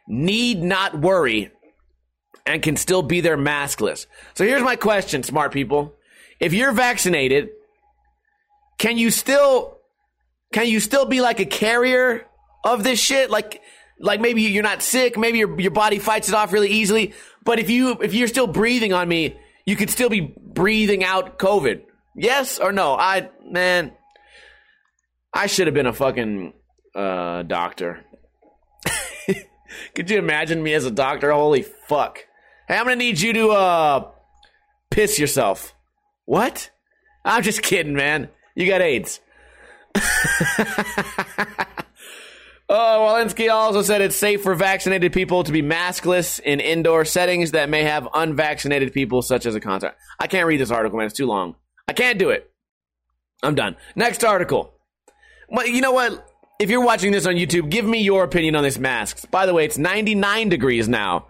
need 0.09 0.63
not 0.63 0.99
worry 0.99 1.51
and 2.47 2.63
can 2.63 2.77
still 2.77 3.03
be 3.03 3.21
there 3.21 3.37
maskless. 3.37 4.07
So 4.35 4.45
here's 4.45 4.63
my 4.63 4.77
question, 4.77 5.23
smart 5.23 5.53
people. 5.53 5.95
If 6.39 6.53
you're 6.53 6.73
vaccinated, 6.73 7.51
can 8.79 8.97
you 8.99 9.11
still 9.11 9.79
can 10.53 10.69
you 10.69 10.81
still 10.81 11.07
be 11.07 11.21
like 11.21 11.41
a 11.41 11.45
carrier 11.45 12.27
of 12.65 12.85
this 12.85 13.01
shit? 13.01 13.31
Like 13.31 13.63
like 13.99 14.21
maybe 14.21 14.43
you're 14.43 14.63
not 14.63 14.83
sick, 14.83 15.19
maybe 15.19 15.39
your 15.39 15.61
your 15.61 15.71
body 15.71 15.99
fights 15.99 16.29
it 16.29 16.35
off 16.35 16.53
really 16.53 16.71
easily, 16.71 17.15
but 17.45 17.59
if 17.59 17.69
you 17.71 17.99
if 18.01 18.15
you're 18.15 18.29
still 18.29 18.47
breathing 18.47 18.93
on 18.93 19.09
me, 19.09 19.37
you 19.65 19.77
could 19.77 19.91
still 19.91 20.09
be 20.09 20.21
breathing 20.21 21.03
out 21.03 21.39
COVID. 21.39 21.83
Yes 22.15 22.59
or 22.59 22.73
no? 22.73 22.95
I 22.95 23.31
man, 23.45 23.93
I 25.37 25.47
should 25.47 25.67
have 25.67 25.75
been 25.75 25.87
a 25.87 25.93
fucking 25.93 26.55
uh, 26.95 27.43
doctor. 27.43 28.05
Could 29.95 30.09
you 30.11 30.19
imagine 30.19 30.63
me 30.63 30.73
as 30.73 30.87
a 30.87 30.91
doctor? 30.91 31.31
Holy 31.31 31.63
fuck! 31.63 32.21
Hey, 32.69 32.79
I'm 32.79 32.85
gonna 32.85 32.97
need 32.97 33.21
you 33.21 33.33
to 33.35 33.51
uh 33.51 34.11
piss 34.91 35.19
yourself. 35.19 35.75
What? 36.25 36.71
I'm 37.25 37.43
just 37.43 37.63
kidding, 37.63 37.95
man. 37.95 38.31
You 38.55 38.67
got 38.67 38.81
AIDS. 38.81 39.21
Oh, 42.69 43.07
Walensky 43.07 43.49
also 43.49 43.83
said 43.83 44.01
it's 44.01 44.17
safe 44.17 44.43
for 44.43 44.57
vaccinated 44.57 45.13
people 45.13 45.45
to 45.45 45.53
be 45.53 45.63
maskless 45.63 46.41
in 46.41 46.59
indoor 46.59 47.05
settings 47.05 47.53
that 47.53 47.71
may 47.71 47.85
have 47.85 48.09
unvaccinated 48.13 48.93
people, 48.93 49.23
such 49.23 49.47
as 49.47 49.55
a 49.55 49.61
concert. 49.61 49.95
I 50.19 50.27
can't 50.27 50.49
read 50.49 50.61
this 50.61 50.73
article, 50.73 50.99
man. 50.99 51.07
It's 51.07 51.15
too 51.15 51.27
long. 51.27 51.55
I 51.87 51.93
can't 51.93 52.19
do 52.19 52.31
it. 52.31 52.51
I'm 53.41 53.55
done. 53.55 53.77
Next 53.95 54.25
article. 54.25 54.76
Well, 55.49 55.67
you 55.67 55.81
know 55.81 55.93
what? 55.93 56.29
If 56.59 56.71
you're 56.71 56.85
watching 56.85 57.13
this 57.13 57.27
on 57.27 57.35
YouTube, 57.35 57.71
give 57.71 57.85
me 57.85 58.03
your 58.03 58.25
opinion 58.25 58.57
on 58.57 58.63
this 58.63 58.79
masks. 58.79 59.25
By 59.27 59.47
the 59.47 59.55
way, 59.55 59.65
it's 59.65 59.79
99 59.79 60.49
degrees 60.49 60.89
now 60.89 61.27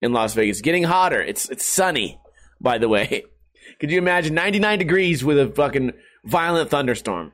in 0.00 0.12
Las 0.12 0.34
Vegas. 0.34 0.60
Getting 0.60 0.84
hotter. 0.84 1.20
It's 1.20 1.48
it's 1.50 1.64
sunny, 1.64 2.18
by 2.60 2.78
the 2.78 2.88
way. 2.88 3.24
Could 3.80 3.90
you 3.90 3.98
imagine 3.98 4.34
99 4.34 4.78
degrees 4.78 5.24
with 5.24 5.38
a 5.38 5.48
fucking 5.48 5.92
violent 6.24 6.70
thunderstorm? 6.70 7.32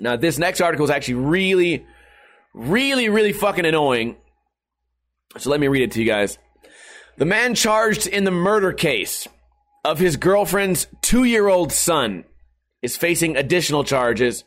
Now, 0.00 0.16
this 0.16 0.38
next 0.38 0.60
article 0.60 0.84
is 0.84 0.90
actually 0.90 1.14
really, 1.14 1.86
really, 2.52 3.08
really 3.08 3.32
fucking 3.32 3.64
annoying. 3.64 4.16
So 5.38 5.50
let 5.50 5.60
me 5.60 5.68
read 5.68 5.82
it 5.82 5.92
to 5.92 6.00
you 6.00 6.06
guys. 6.06 6.38
The 7.16 7.24
man 7.24 7.54
charged 7.54 8.06
in 8.06 8.24
the 8.24 8.30
murder 8.30 8.72
case 8.72 9.28
of 9.84 9.98
his 9.98 10.16
girlfriend's 10.16 10.86
two 11.02 11.24
year 11.24 11.48
old 11.48 11.72
son 11.72 12.24
is 12.82 12.96
facing 12.96 13.36
additional 13.36 13.84
charges 13.84 14.44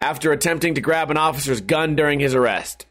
after 0.00 0.32
attempting 0.32 0.74
to 0.74 0.80
grab 0.80 1.10
an 1.10 1.16
officer's 1.16 1.60
gun 1.60 1.96
during 1.96 2.20
his 2.20 2.34
arrest. 2.34 2.86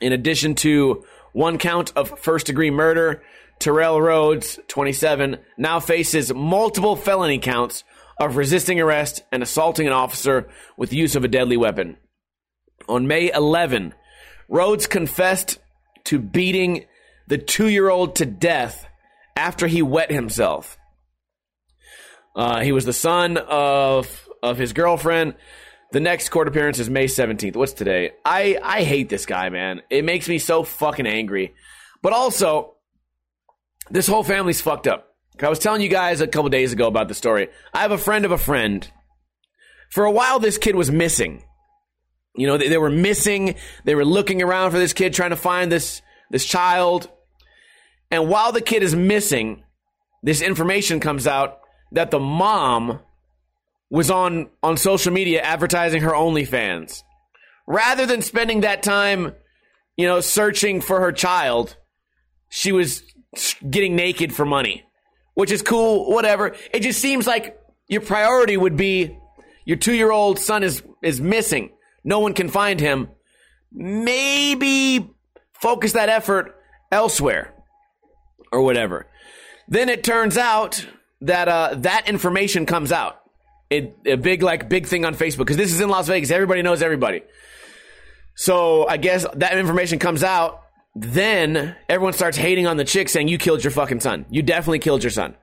In 0.00 0.12
addition 0.12 0.54
to 0.56 1.04
one 1.32 1.58
count 1.58 1.92
of 1.96 2.18
first 2.18 2.46
degree 2.46 2.70
murder, 2.70 3.22
Terrell 3.58 4.00
Rhodes, 4.00 4.58
27, 4.68 5.38
now 5.56 5.78
faces 5.78 6.34
multiple 6.34 6.96
felony 6.96 7.38
counts 7.38 7.84
of 8.18 8.36
resisting 8.36 8.80
arrest 8.80 9.22
and 9.30 9.42
assaulting 9.42 9.86
an 9.86 9.92
officer 9.92 10.48
with 10.76 10.90
the 10.90 10.96
use 10.96 11.14
of 11.14 11.24
a 11.24 11.28
deadly 11.28 11.56
weapon. 11.56 11.96
On 12.88 13.06
May 13.06 13.30
11, 13.32 13.94
Rhodes 14.48 14.86
confessed 14.86 15.58
to 16.04 16.18
beating 16.18 16.86
the 17.28 17.38
two 17.38 17.68
year 17.68 17.88
old 17.88 18.16
to 18.16 18.26
death 18.26 18.86
after 19.36 19.66
he 19.66 19.82
wet 19.82 20.10
himself. 20.10 20.76
Uh, 22.34 22.60
he 22.60 22.72
was 22.72 22.84
the 22.84 22.92
son 22.92 23.36
of 23.36 24.28
of 24.42 24.58
his 24.58 24.72
girlfriend. 24.72 25.34
The 25.92 26.00
next 26.00 26.30
court 26.30 26.48
appearance 26.48 26.78
is 26.78 26.88
May 26.88 27.04
17th. 27.04 27.54
What's 27.54 27.74
today? 27.74 28.12
I, 28.24 28.58
I 28.62 28.82
hate 28.82 29.10
this 29.10 29.26
guy, 29.26 29.50
man. 29.50 29.82
It 29.90 30.06
makes 30.06 30.26
me 30.26 30.38
so 30.38 30.62
fucking 30.62 31.06
angry. 31.06 31.54
But 32.00 32.14
also, 32.14 32.76
this 33.90 34.06
whole 34.06 34.24
family's 34.24 34.62
fucked 34.62 34.86
up. 34.86 35.14
I 35.42 35.50
was 35.50 35.58
telling 35.58 35.82
you 35.82 35.90
guys 35.90 36.22
a 36.22 36.26
couple 36.26 36.48
days 36.48 36.72
ago 36.72 36.86
about 36.86 37.08
the 37.08 37.14
story. 37.14 37.48
I 37.74 37.80
have 37.82 37.90
a 37.90 37.98
friend 37.98 38.24
of 38.24 38.32
a 38.32 38.38
friend. 38.38 38.90
For 39.90 40.04
a 40.04 40.10
while, 40.10 40.38
this 40.38 40.56
kid 40.56 40.76
was 40.76 40.90
missing. 40.90 41.44
You 42.36 42.46
know, 42.46 42.56
they, 42.56 42.68
they 42.68 42.78
were 42.78 42.88
missing. 42.88 43.56
They 43.84 43.94
were 43.94 44.04
looking 44.04 44.40
around 44.40 44.70
for 44.70 44.78
this 44.78 44.94
kid, 44.94 45.12
trying 45.12 45.30
to 45.30 45.36
find 45.36 45.70
this 45.70 46.00
this 46.30 46.46
child. 46.46 47.10
And 48.10 48.30
while 48.30 48.52
the 48.52 48.62
kid 48.62 48.82
is 48.82 48.94
missing, 48.94 49.64
this 50.22 50.40
information 50.40 51.00
comes 51.00 51.26
out 51.26 51.60
that 51.90 52.10
the 52.10 52.20
mom 52.20 53.00
was 53.92 54.10
on 54.10 54.48
on 54.62 54.78
social 54.78 55.12
media 55.12 55.42
advertising 55.42 56.00
her 56.00 56.12
OnlyFans. 56.12 57.02
Rather 57.66 58.06
than 58.06 58.22
spending 58.22 58.62
that 58.62 58.82
time, 58.82 59.34
you 59.98 60.06
know, 60.06 60.20
searching 60.20 60.80
for 60.80 60.98
her 61.00 61.12
child, 61.12 61.76
she 62.48 62.72
was 62.72 63.02
getting 63.68 63.94
naked 63.94 64.34
for 64.34 64.46
money, 64.46 64.82
which 65.34 65.52
is 65.52 65.60
cool, 65.60 66.10
whatever. 66.10 66.56
It 66.72 66.80
just 66.80 67.02
seems 67.02 67.26
like 67.26 67.58
your 67.86 68.00
priority 68.00 68.56
would 68.56 68.78
be 68.78 69.16
your 69.66 69.76
2-year-old 69.76 70.38
son 70.38 70.62
is 70.62 70.82
is 71.02 71.20
missing. 71.20 71.70
No 72.02 72.18
one 72.18 72.32
can 72.32 72.48
find 72.48 72.80
him. 72.80 73.08
Maybe 73.70 75.10
focus 75.52 75.92
that 75.92 76.08
effort 76.08 76.56
elsewhere 76.90 77.52
or 78.50 78.62
whatever. 78.62 79.06
Then 79.68 79.90
it 79.90 80.02
turns 80.02 80.38
out 80.38 80.86
that 81.20 81.46
uh, 81.46 81.74
that 81.76 82.08
information 82.08 82.64
comes 82.64 82.90
out 82.90 83.21
it, 83.72 83.96
a 84.06 84.16
big 84.16 84.42
like 84.42 84.68
big 84.68 84.86
thing 84.86 85.04
on 85.04 85.14
Facebook 85.14 85.38
because 85.38 85.56
this 85.56 85.72
is 85.72 85.80
in 85.80 85.88
Las 85.88 86.08
Vegas. 86.08 86.30
Everybody 86.30 86.62
knows 86.62 86.82
everybody. 86.82 87.22
So 88.34 88.86
I 88.88 88.96
guess 88.96 89.26
that 89.34 89.58
information 89.58 89.98
comes 89.98 90.22
out. 90.22 90.62
Then 90.94 91.74
everyone 91.88 92.12
starts 92.12 92.36
hating 92.36 92.66
on 92.66 92.76
the 92.76 92.84
chick, 92.84 93.08
saying 93.08 93.28
you 93.28 93.38
killed 93.38 93.64
your 93.64 93.70
fucking 93.70 94.00
son. 94.00 94.26
You 94.30 94.42
definitely 94.42 94.78
killed 94.78 95.02
your 95.02 95.10
son. 95.10 95.34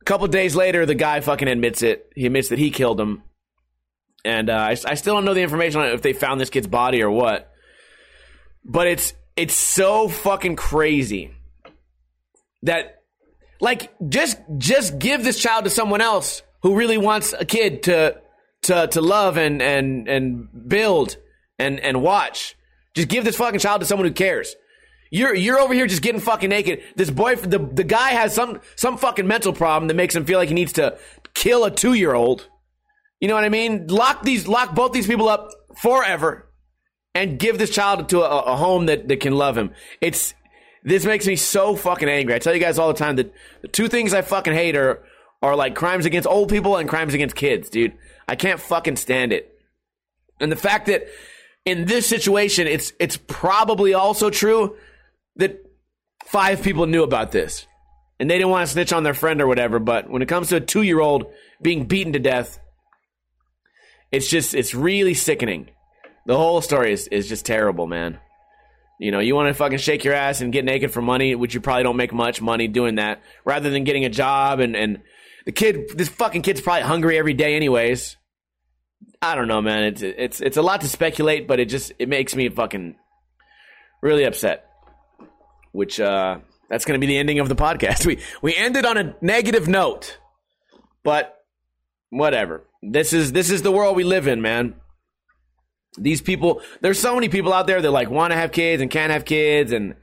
A 0.00 0.04
couple 0.04 0.26
days 0.28 0.54
later, 0.54 0.86
the 0.86 0.94
guy 0.94 1.20
fucking 1.20 1.48
admits 1.48 1.82
it. 1.82 2.10
He 2.14 2.26
admits 2.26 2.48
that 2.48 2.58
he 2.58 2.70
killed 2.70 3.00
him. 3.00 3.22
And 4.24 4.50
uh, 4.50 4.54
I, 4.54 4.70
I 4.70 4.94
still 4.94 5.14
don't 5.14 5.24
know 5.24 5.34
the 5.34 5.42
information 5.42 5.80
on 5.80 5.88
if 5.88 6.02
they 6.02 6.12
found 6.12 6.40
this 6.40 6.50
kid's 6.50 6.66
body 6.66 7.02
or 7.02 7.10
what. 7.10 7.50
But 8.64 8.86
it's 8.88 9.14
it's 9.36 9.54
so 9.54 10.08
fucking 10.08 10.56
crazy 10.56 11.32
that 12.62 13.02
like 13.60 13.90
just 14.08 14.38
just 14.58 14.98
give 14.98 15.24
this 15.24 15.40
child 15.40 15.64
to 15.64 15.70
someone 15.70 16.02
else 16.02 16.42
who 16.62 16.76
really 16.76 16.98
wants 16.98 17.32
a 17.32 17.44
kid 17.44 17.82
to 17.84 18.20
to 18.62 18.86
to 18.88 19.00
love 19.00 19.36
and 19.36 19.62
and 19.62 20.08
and 20.08 20.48
build 20.68 21.16
and 21.58 21.80
and 21.80 22.02
watch. 22.02 22.56
Just 22.94 23.08
give 23.08 23.24
this 23.24 23.36
fucking 23.36 23.60
child 23.60 23.80
to 23.80 23.86
someone 23.86 24.06
who 24.06 24.14
cares. 24.14 24.56
You're 25.10 25.34
you're 25.34 25.58
over 25.58 25.74
here 25.74 25.86
just 25.86 26.02
getting 26.02 26.20
fucking 26.20 26.50
naked. 26.50 26.82
This 26.96 27.10
boy, 27.10 27.36
the 27.36 27.58
the 27.58 27.84
guy 27.84 28.10
has 28.10 28.34
some 28.34 28.60
some 28.76 28.96
fucking 28.96 29.26
mental 29.26 29.52
problem 29.52 29.88
that 29.88 29.94
makes 29.94 30.14
him 30.14 30.24
feel 30.24 30.38
like 30.38 30.48
he 30.48 30.54
needs 30.54 30.74
to 30.74 30.98
kill 31.34 31.64
a 31.64 31.70
two 31.70 31.94
year 31.94 32.14
old. 32.14 32.48
You 33.20 33.28
know 33.28 33.34
what 33.34 33.44
I 33.44 33.48
mean? 33.48 33.86
Lock 33.88 34.22
these 34.22 34.46
lock 34.46 34.74
both 34.74 34.92
these 34.92 35.06
people 35.06 35.28
up 35.28 35.50
forever, 35.76 36.50
and 37.14 37.38
give 37.38 37.58
this 37.58 37.70
child 37.70 38.08
to 38.10 38.22
a, 38.22 38.52
a 38.52 38.56
home 38.56 38.86
that 38.86 39.08
that 39.08 39.20
can 39.20 39.34
love 39.34 39.58
him. 39.58 39.72
It's 40.00 40.34
this 40.84 41.04
makes 41.04 41.26
me 41.26 41.36
so 41.36 41.76
fucking 41.76 42.08
angry. 42.08 42.34
I 42.34 42.38
tell 42.38 42.54
you 42.54 42.60
guys 42.60 42.78
all 42.78 42.88
the 42.88 42.98
time 42.98 43.16
that 43.16 43.32
the 43.62 43.68
two 43.68 43.88
things 43.88 44.14
I 44.14 44.22
fucking 44.22 44.54
hate 44.54 44.76
are 44.76 45.02
are 45.42 45.56
like 45.56 45.74
crimes 45.74 46.06
against 46.06 46.28
old 46.28 46.48
people 46.48 46.76
and 46.76 46.88
crimes 46.88 47.14
against 47.14 47.36
kids, 47.36 47.70
dude. 47.70 47.94
I 48.28 48.36
can't 48.36 48.60
fucking 48.60 48.96
stand 48.96 49.32
it. 49.32 49.58
And 50.38 50.50
the 50.50 50.56
fact 50.56 50.86
that 50.86 51.06
in 51.64 51.86
this 51.86 52.06
situation, 52.06 52.66
it's 52.66 52.92
it's 52.98 53.16
probably 53.16 53.94
also 53.94 54.30
true 54.30 54.76
that 55.36 55.64
five 56.26 56.62
people 56.62 56.86
knew 56.86 57.02
about 57.02 57.32
this 57.32 57.66
and 58.20 58.30
they 58.30 58.36
didn't 58.36 58.50
want 58.50 58.66
to 58.66 58.72
snitch 58.72 58.92
on 58.92 59.02
their 59.02 59.14
friend 59.14 59.40
or 59.40 59.46
whatever. 59.46 59.78
But 59.78 60.10
when 60.10 60.20
it 60.20 60.28
comes 60.28 60.50
to 60.50 60.56
a 60.56 60.60
two 60.60 60.82
year 60.82 61.00
old 61.00 61.32
being 61.60 61.86
beaten 61.86 62.12
to 62.12 62.18
death, 62.18 62.60
it's 64.12 64.28
just 64.28 64.54
it's 64.54 64.74
really 64.74 65.14
sickening. 65.14 65.70
The 66.26 66.36
whole 66.36 66.60
story 66.60 66.92
is, 66.92 67.08
is 67.08 67.28
just 67.28 67.46
terrible, 67.46 67.86
man. 67.86 68.18
You 69.00 69.10
know, 69.10 69.20
you 69.20 69.34
want 69.34 69.48
to 69.48 69.54
fucking 69.54 69.78
shake 69.78 70.04
your 70.04 70.12
ass 70.12 70.42
and 70.42 70.52
get 70.52 70.66
naked 70.66 70.92
for 70.92 71.00
money, 71.00 71.34
which 71.34 71.54
you 71.54 71.60
probably 71.62 71.84
don't 71.84 71.96
make 71.96 72.12
much 72.12 72.42
money 72.42 72.68
doing 72.68 72.96
that, 72.96 73.22
rather 73.46 73.70
than 73.70 73.84
getting 73.84 74.04
a 74.04 74.10
job 74.10 74.60
and, 74.60 74.76
and 74.76 75.00
the 75.46 75.52
kid, 75.52 75.90
this 75.96 76.08
fucking 76.08 76.42
kid's 76.42 76.60
probably 76.60 76.82
hungry 76.82 77.18
every 77.18 77.34
day, 77.34 77.56
anyways. 77.56 78.16
I 79.22 79.34
don't 79.34 79.48
know, 79.48 79.60
man. 79.62 79.84
It's 79.84 80.02
it's 80.02 80.40
it's 80.40 80.56
a 80.56 80.62
lot 80.62 80.80
to 80.82 80.88
speculate, 80.88 81.46
but 81.48 81.60
it 81.60 81.66
just 81.66 81.92
it 81.98 82.08
makes 82.08 82.34
me 82.36 82.48
fucking 82.48 82.96
really 84.02 84.24
upset. 84.24 84.66
Which 85.72 86.00
uh 86.00 86.38
that's 86.70 86.84
going 86.84 87.00
to 87.00 87.04
be 87.04 87.12
the 87.12 87.18
ending 87.18 87.38
of 87.40 87.48
the 87.48 87.56
podcast. 87.56 88.06
We 88.06 88.20
we 88.42 88.56
ended 88.56 88.86
on 88.86 88.96
a 88.98 89.16
negative 89.20 89.68
note, 89.68 90.18
but 91.04 91.36
whatever. 92.10 92.66
This 92.82 93.12
is 93.12 93.32
this 93.32 93.50
is 93.50 93.62
the 93.62 93.72
world 93.72 93.96
we 93.96 94.04
live 94.04 94.26
in, 94.26 94.40
man. 94.42 94.74
these 95.98 96.20
people, 96.22 96.62
there's 96.80 96.98
so 97.00 97.14
many 97.14 97.28
people 97.28 97.52
out 97.52 97.66
there 97.66 97.82
that 97.82 97.90
like 97.90 98.10
want 98.10 98.32
to 98.32 98.36
have 98.36 98.52
kids 98.52 98.80
and 98.82 98.90
can't 98.90 99.12
have 99.12 99.24
kids, 99.24 99.72
and 99.72 99.96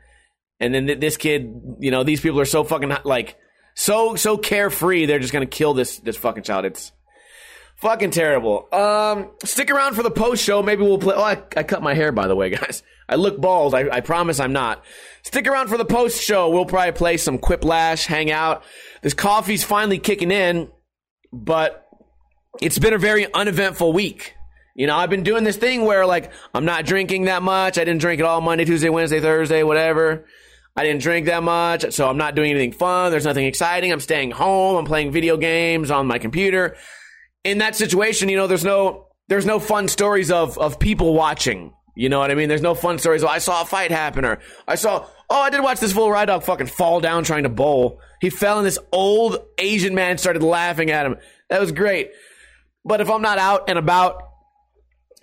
and 0.59 0.73
then 0.73 0.87
th- 0.87 0.99
this 0.99 1.17
kid, 1.17 1.53
you 1.79 1.91
know, 1.91 2.03
these 2.03 2.21
people 2.21 2.39
are 2.39 2.45
so 2.45 2.63
fucking 2.63 2.91
like 3.05 3.37
so 3.77 4.15
so 4.15 4.37
carefree. 4.37 5.05
They're 5.05 5.19
just 5.19 5.31
gonna 5.31 5.45
kill 5.45 5.75
this 5.75 5.99
this 5.99 6.17
fucking 6.17 6.41
child. 6.41 6.65
It's 6.65 6.91
fucking 7.75 8.09
terrible. 8.09 8.67
Um, 8.73 9.29
stick 9.45 9.69
around 9.69 9.93
for 9.93 10.01
the 10.01 10.09
post 10.09 10.43
show. 10.43 10.63
Maybe 10.63 10.81
we'll 10.81 10.97
play. 10.97 11.13
Oh, 11.15 11.21
I, 11.21 11.43
I 11.55 11.61
cut 11.61 11.83
my 11.83 11.93
hair 11.93 12.11
by 12.11 12.27
the 12.27 12.35
way, 12.35 12.49
guys. 12.57 12.81
I 13.07 13.15
look 13.15 13.39
bald. 13.39 13.75
I, 13.75 13.87
I 13.89 14.01
promise 14.01 14.39
I'm 14.39 14.51
not. 14.51 14.83
Stick 15.21 15.47
around 15.47 15.67
for 15.67 15.77
the 15.77 15.85
post 15.85 16.21
show. 16.21 16.49
We'll 16.49 16.65
probably 16.65 16.91
play 16.93 17.17
some 17.17 17.37
Quiplash, 17.37 18.07
hang 18.07 18.31
out. 18.31 18.63
This 19.03 19.13
coffee's 19.13 19.63
finally 19.63 19.99
kicking 19.99 20.31
in, 20.31 20.69
but 21.31 21.87
it's 22.59 22.79
been 22.79 22.93
a 22.93 22.97
very 22.97 23.31
uneventful 23.31 23.93
week. 23.93 24.33
You 24.75 24.87
know, 24.87 24.97
I've 24.97 25.11
been 25.11 25.23
doing 25.23 25.43
this 25.43 25.55
thing 25.55 25.85
where 25.85 26.07
like 26.07 26.31
I'm 26.51 26.65
not 26.65 26.87
drinking 26.87 27.25
that 27.25 27.43
much. 27.43 27.77
I 27.77 27.85
didn't 27.85 28.01
drink 28.01 28.19
it 28.19 28.25
all 28.25 28.41
Monday, 28.41 28.65
Tuesday, 28.65 28.89
Wednesday, 28.89 29.19
Thursday, 29.19 29.61
whatever. 29.61 30.25
I 30.77 30.83
didn't 30.83 31.01
drink 31.01 31.25
that 31.25 31.41
much, 31.41 31.91
so 31.91 32.07
I'm 32.07 32.17
not 32.17 32.35
doing 32.35 32.51
anything 32.51 32.71
fun. 32.71 33.09
There's 33.09 33.25
nothing 33.25 33.47
exciting. 33.47 33.91
I'm 33.91 33.99
staying 33.99 34.29
home. 34.29 34.75
I'm 34.77 34.85
playing 34.85 35.11
video 35.11 35.35
games 35.35 35.89
on 35.89 36.05
my 36.05 36.19
computer. 36.19 36.77
In 37.43 37.57
that 37.57 37.75
situation, 37.75 38.29
you 38.29 38.37
know, 38.37 38.45
there's 38.45 38.63
no 38.63 39.07
there's 39.27 39.45
no 39.45 39.59
fun 39.59 39.87
stories 39.87 40.29
of 40.29 40.55
of 40.59 40.77
people 40.77 41.15
watching. 41.15 41.73
You 41.95 42.09
know 42.09 42.19
what 42.19 42.29
I 42.29 42.35
mean? 42.35 42.47
There's 42.47 42.61
no 42.61 42.75
fun 42.75 42.99
stories. 42.99 43.23
Oh, 43.23 43.27
I 43.27 43.39
saw 43.39 43.63
a 43.63 43.65
fight 43.65 43.89
happen, 43.89 44.23
or 44.23 44.37
I 44.67 44.75
saw. 44.75 45.07
Oh, 45.31 45.41
I 45.41 45.49
did 45.49 45.63
watch 45.63 45.79
this 45.79 45.93
full 45.93 46.11
ride 46.11 46.25
dog 46.25 46.43
fucking 46.43 46.67
fall 46.67 46.99
down 46.99 47.23
trying 47.23 47.43
to 47.43 47.49
bowl. 47.49 47.99
He 48.21 48.29
fell, 48.29 48.59
and 48.59 48.67
this 48.67 48.77
old 48.91 49.39
Asian 49.57 49.95
man 49.95 50.19
started 50.19 50.43
laughing 50.43 50.91
at 50.91 51.07
him. 51.07 51.17
That 51.49 51.59
was 51.59 51.71
great. 51.71 52.11
But 52.85 53.01
if 53.01 53.09
I'm 53.09 53.23
not 53.23 53.39
out 53.39 53.67
and 53.67 53.79
about, 53.79 54.21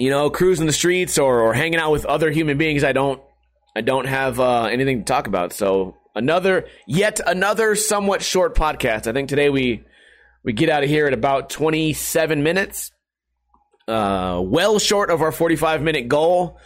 you 0.00 0.10
know, 0.10 0.30
cruising 0.30 0.66
the 0.66 0.72
streets 0.72 1.16
or, 1.16 1.40
or 1.40 1.54
hanging 1.54 1.78
out 1.78 1.92
with 1.92 2.04
other 2.04 2.30
human 2.32 2.58
beings, 2.58 2.82
I 2.82 2.92
don't 2.92 3.22
I 3.76 3.80
don't 3.80 4.06
have 4.06 4.38
uh, 4.38 4.64
anything 4.64 4.98
to 4.98 5.04
talk 5.04 5.26
about. 5.26 5.52
So 5.52 5.96
another, 6.14 6.66
yet 6.86 7.20
another 7.26 7.74
somewhat 7.74 8.22
short 8.22 8.54
podcast. 8.56 9.06
I 9.06 9.12
think 9.12 9.28
today 9.28 9.50
we 9.50 9.84
we 10.44 10.52
get 10.52 10.68
out 10.68 10.84
of 10.84 10.90
here 10.90 11.06
at 11.06 11.14
about 11.14 11.48
27 11.50 12.42
minutes, 12.42 12.92
uh, 13.88 14.40
well 14.44 14.78
short 14.78 15.10
of 15.10 15.22
our 15.22 15.32
45 15.32 15.82
minute 15.82 16.08
goal. 16.08 16.58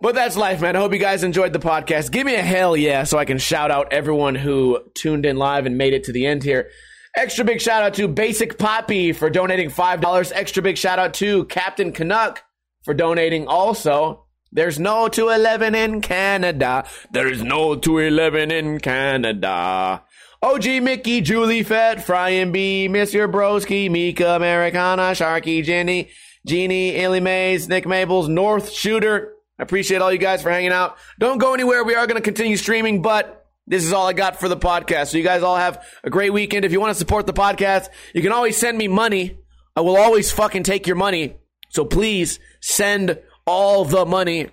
But 0.00 0.14
that's 0.14 0.36
life, 0.36 0.60
man. 0.60 0.76
I 0.76 0.80
hope 0.80 0.92
you 0.92 0.98
guys 0.98 1.24
enjoyed 1.24 1.52
the 1.52 1.58
podcast. 1.58 2.12
Give 2.12 2.24
me 2.24 2.34
a 2.34 2.42
hell 2.42 2.76
yeah 2.76 3.02
so 3.02 3.18
I 3.18 3.24
can 3.24 3.38
shout 3.38 3.70
out 3.70 3.92
everyone 3.92 4.36
who 4.36 4.80
tuned 4.94 5.26
in 5.26 5.36
live 5.36 5.66
and 5.66 5.76
made 5.76 5.92
it 5.92 6.04
to 6.04 6.12
the 6.12 6.26
end 6.26 6.44
here. 6.44 6.70
Extra 7.16 7.44
big 7.44 7.60
shout 7.60 7.82
out 7.82 7.94
to 7.94 8.06
Basic 8.06 8.58
Poppy 8.58 9.12
for 9.12 9.28
donating 9.28 9.70
$5. 9.70 10.32
Extra 10.32 10.62
big 10.62 10.78
shout 10.78 11.00
out 11.00 11.14
to 11.14 11.46
Captain 11.46 11.90
Canuck 11.90 12.44
for 12.84 12.94
donating 12.94 13.48
also. 13.48 14.24
There's 14.50 14.78
no 14.78 15.08
211 15.08 15.74
in 15.74 16.00
Canada. 16.00 16.84
There's 17.10 17.42
no 17.42 17.76
211 17.76 18.50
in 18.50 18.80
Canada. 18.80 20.02
OG 20.42 20.64
Mickey, 20.82 21.20
Julie 21.20 21.62
Fett, 21.62 22.04
Fry 22.04 22.30
and 22.30 22.52
B, 22.52 22.88
Mr. 22.88 23.30
Broski, 23.30 23.90
Mika 23.90 24.36
Americana, 24.36 25.12
Sharky, 25.12 25.64
Jenny, 25.64 26.10
Jeannie, 26.46 26.96
Illy 26.96 27.20
Mays, 27.20 27.68
Nick 27.68 27.86
Maples, 27.86 28.28
North 28.28 28.70
Shooter. 28.70 29.34
I 29.58 29.64
appreciate 29.64 30.00
all 30.00 30.12
you 30.12 30.18
guys 30.18 30.42
for 30.42 30.50
hanging 30.50 30.72
out. 30.72 30.96
Don't 31.18 31.38
go 31.38 31.54
anywhere. 31.54 31.82
We 31.82 31.96
are 31.96 32.06
going 32.06 32.16
to 32.16 32.22
continue 32.22 32.56
streaming, 32.56 33.02
but 33.02 33.46
this 33.66 33.84
is 33.84 33.92
all 33.92 34.06
I 34.06 34.12
got 34.12 34.38
for 34.38 34.48
the 34.48 34.56
podcast. 34.56 35.08
So 35.08 35.18
you 35.18 35.24
guys 35.24 35.42
all 35.42 35.56
have 35.56 35.84
a 36.04 36.10
great 36.10 36.32
weekend. 36.32 36.64
If 36.64 36.72
you 36.72 36.80
want 36.80 36.92
to 36.92 36.98
support 36.98 37.26
the 37.26 37.34
podcast, 37.34 37.88
you 38.14 38.22
can 38.22 38.32
always 38.32 38.56
send 38.56 38.78
me 38.78 38.88
money. 38.88 39.38
I 39.76 39.80
will 39.80 39.96
always 39.96 40.30
fucking 40.30 40.62
take 40.62 40.86
your 40.86 40.96
money. 40.96 41.36
So 41.70 41.84
please 41.84 42.38
send 42.60 43.18
all 43.48 43.84
the 43.84 44.04
money. 44.04 44.48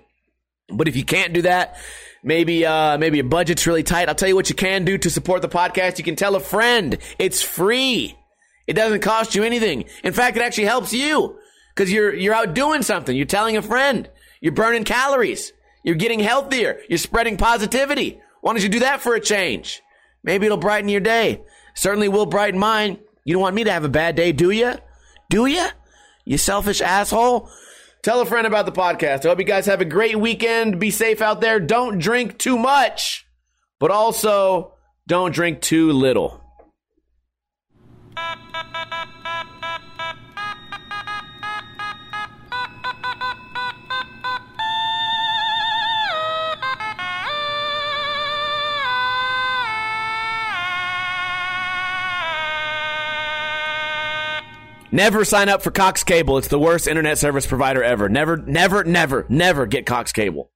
But 0.70 0.88
if 0.88 0.96
you 0.96 1.04
can't 1.04 1.34
do 1.34 1.44
that, 1.44 1.78
maybe 2.24 2.66
uh, 2.66 2.98
maybe 2.98 3.18
your 3.18 3.28
budget's 3.28 3.68
really 3.68 3.84
tight. 3.84 4.10
I'll 4.10 4.16
tell 4.16 4.30
you 4.30 4.36
what 4.36 4.50
you 4.50 4.56
can 4.56 4.86
do 4.86 4.98
to 4.98 5.10
support 5.10 5.42
the 5.42 5.50
podcast. 5.50 5.98
You 5.98 6.04
can 6.04 6.16
tell 6.16 6.36
a 6.36 6.40
friend. 6.40 6.98
It's 7.20 7.42
free. 7.42 8.18
It 8.66 8.74
doesn't 8.74 9.02
cost 9.02 9.36
you 9.36 9.44
anything. 9.44 9.86
In 10.04 10.14
fact, 10.14 10.38
it 10.38 10.42
actually 10.42 10.66
helps 10.66 10.94
you 10.94 11.38
because 11.76 11.92
you're 11.92 12.14
you're 12.14 12.34
out 12.34 12.56
doing 12.56 12.82
something. 12.82 13.16
You're 13.16 13.26
telling 13.28 13.58
a 13.58 13.62
friend. 13.62 14.10
You're 14.42 14.54
burning 14.54 14.86
calories. 14.86 15.54
You're 15.84 15.96
getting 15.96 16.20
healthier. 16.20 16.80
You're 16.90 16.98
spreading 16.98 17.38
positivity. 17.38 18.20
Why 18.42 18.54
don't 18.54 18.64
you 18.64 18.70
do 18.70 18.80
that 18.80 19.02
for 19.02 19.14
a 19.14 19.20
change? 19.20 19.82
Maybe 20.24 20.46
it'll 20.48 20.58
brighten 20.58 20.90
your 20.90 21.02
day. 21.02 21.42
Certainly 21.76 22.10
will 22.10 22.26
brighten 22.26 22.60
mine. 22.60 23.00
You 23.24 23.34
don't 23.34 23.42
want 23.42 23.56
me 23.56 23.64
to 23.66 23.72
have 23.72 23.84
a 23.84 23.90
bad 23.90 24.16
day, 24.16 24.32
do 24.32 24.52
you? 24.52 24.74
Do 25.30 25.46
you? 25.46 25.68
You 26.26 26.38
selfish 26.38 26.82
asshole. 26.82 27.50
Tell 28.06 28.22
a 28.22 28.26
friend 28.28 28.46
about 28.46 28.68
the 28.68 28.72
podcast. 28.72 29.26
I 29.26 29.30
hope 29.30 29.40
you 29.40 29.46
guys 29.46 29.66
have 29.66 29.82
a 29.82 29.86
great 29.86 30.16
weekend. 30.16 30.80
Be 30.80 30.92
safe 30.92 31.24
out 31.24 31.42
there. 31.42 31.60
Don't 31.60 31.98
drink 31.98 32.38
too 32.38 32.56
much, 32.56 33.26
but 33.80 33.90
also 33.90 34.76
don't 35.08 35.34
drink 35.34 35.60
too 35.60 35.92
little. 35.92 36.45
Never 54.96 55.26
sign 55.26 55.50
up 55.50 55.62
for 55.62 55.72
Cox 55.72 56.06
Cable. 56.06 56.38
It's 56.38 56.48
the 56.48 56.58
worst 56.58 56.88
internet 56.88 57.18
service 57.18 57.46
provider 57.46 57.84
ever. 57.84 58.08
Never, 58.08 58.38
never, 58.38 58.86
never, 58.86 59.26
never 59.28 59.66
get 59.66 59.86
Cox 59.86 60.14
Cable. 60.14 60.50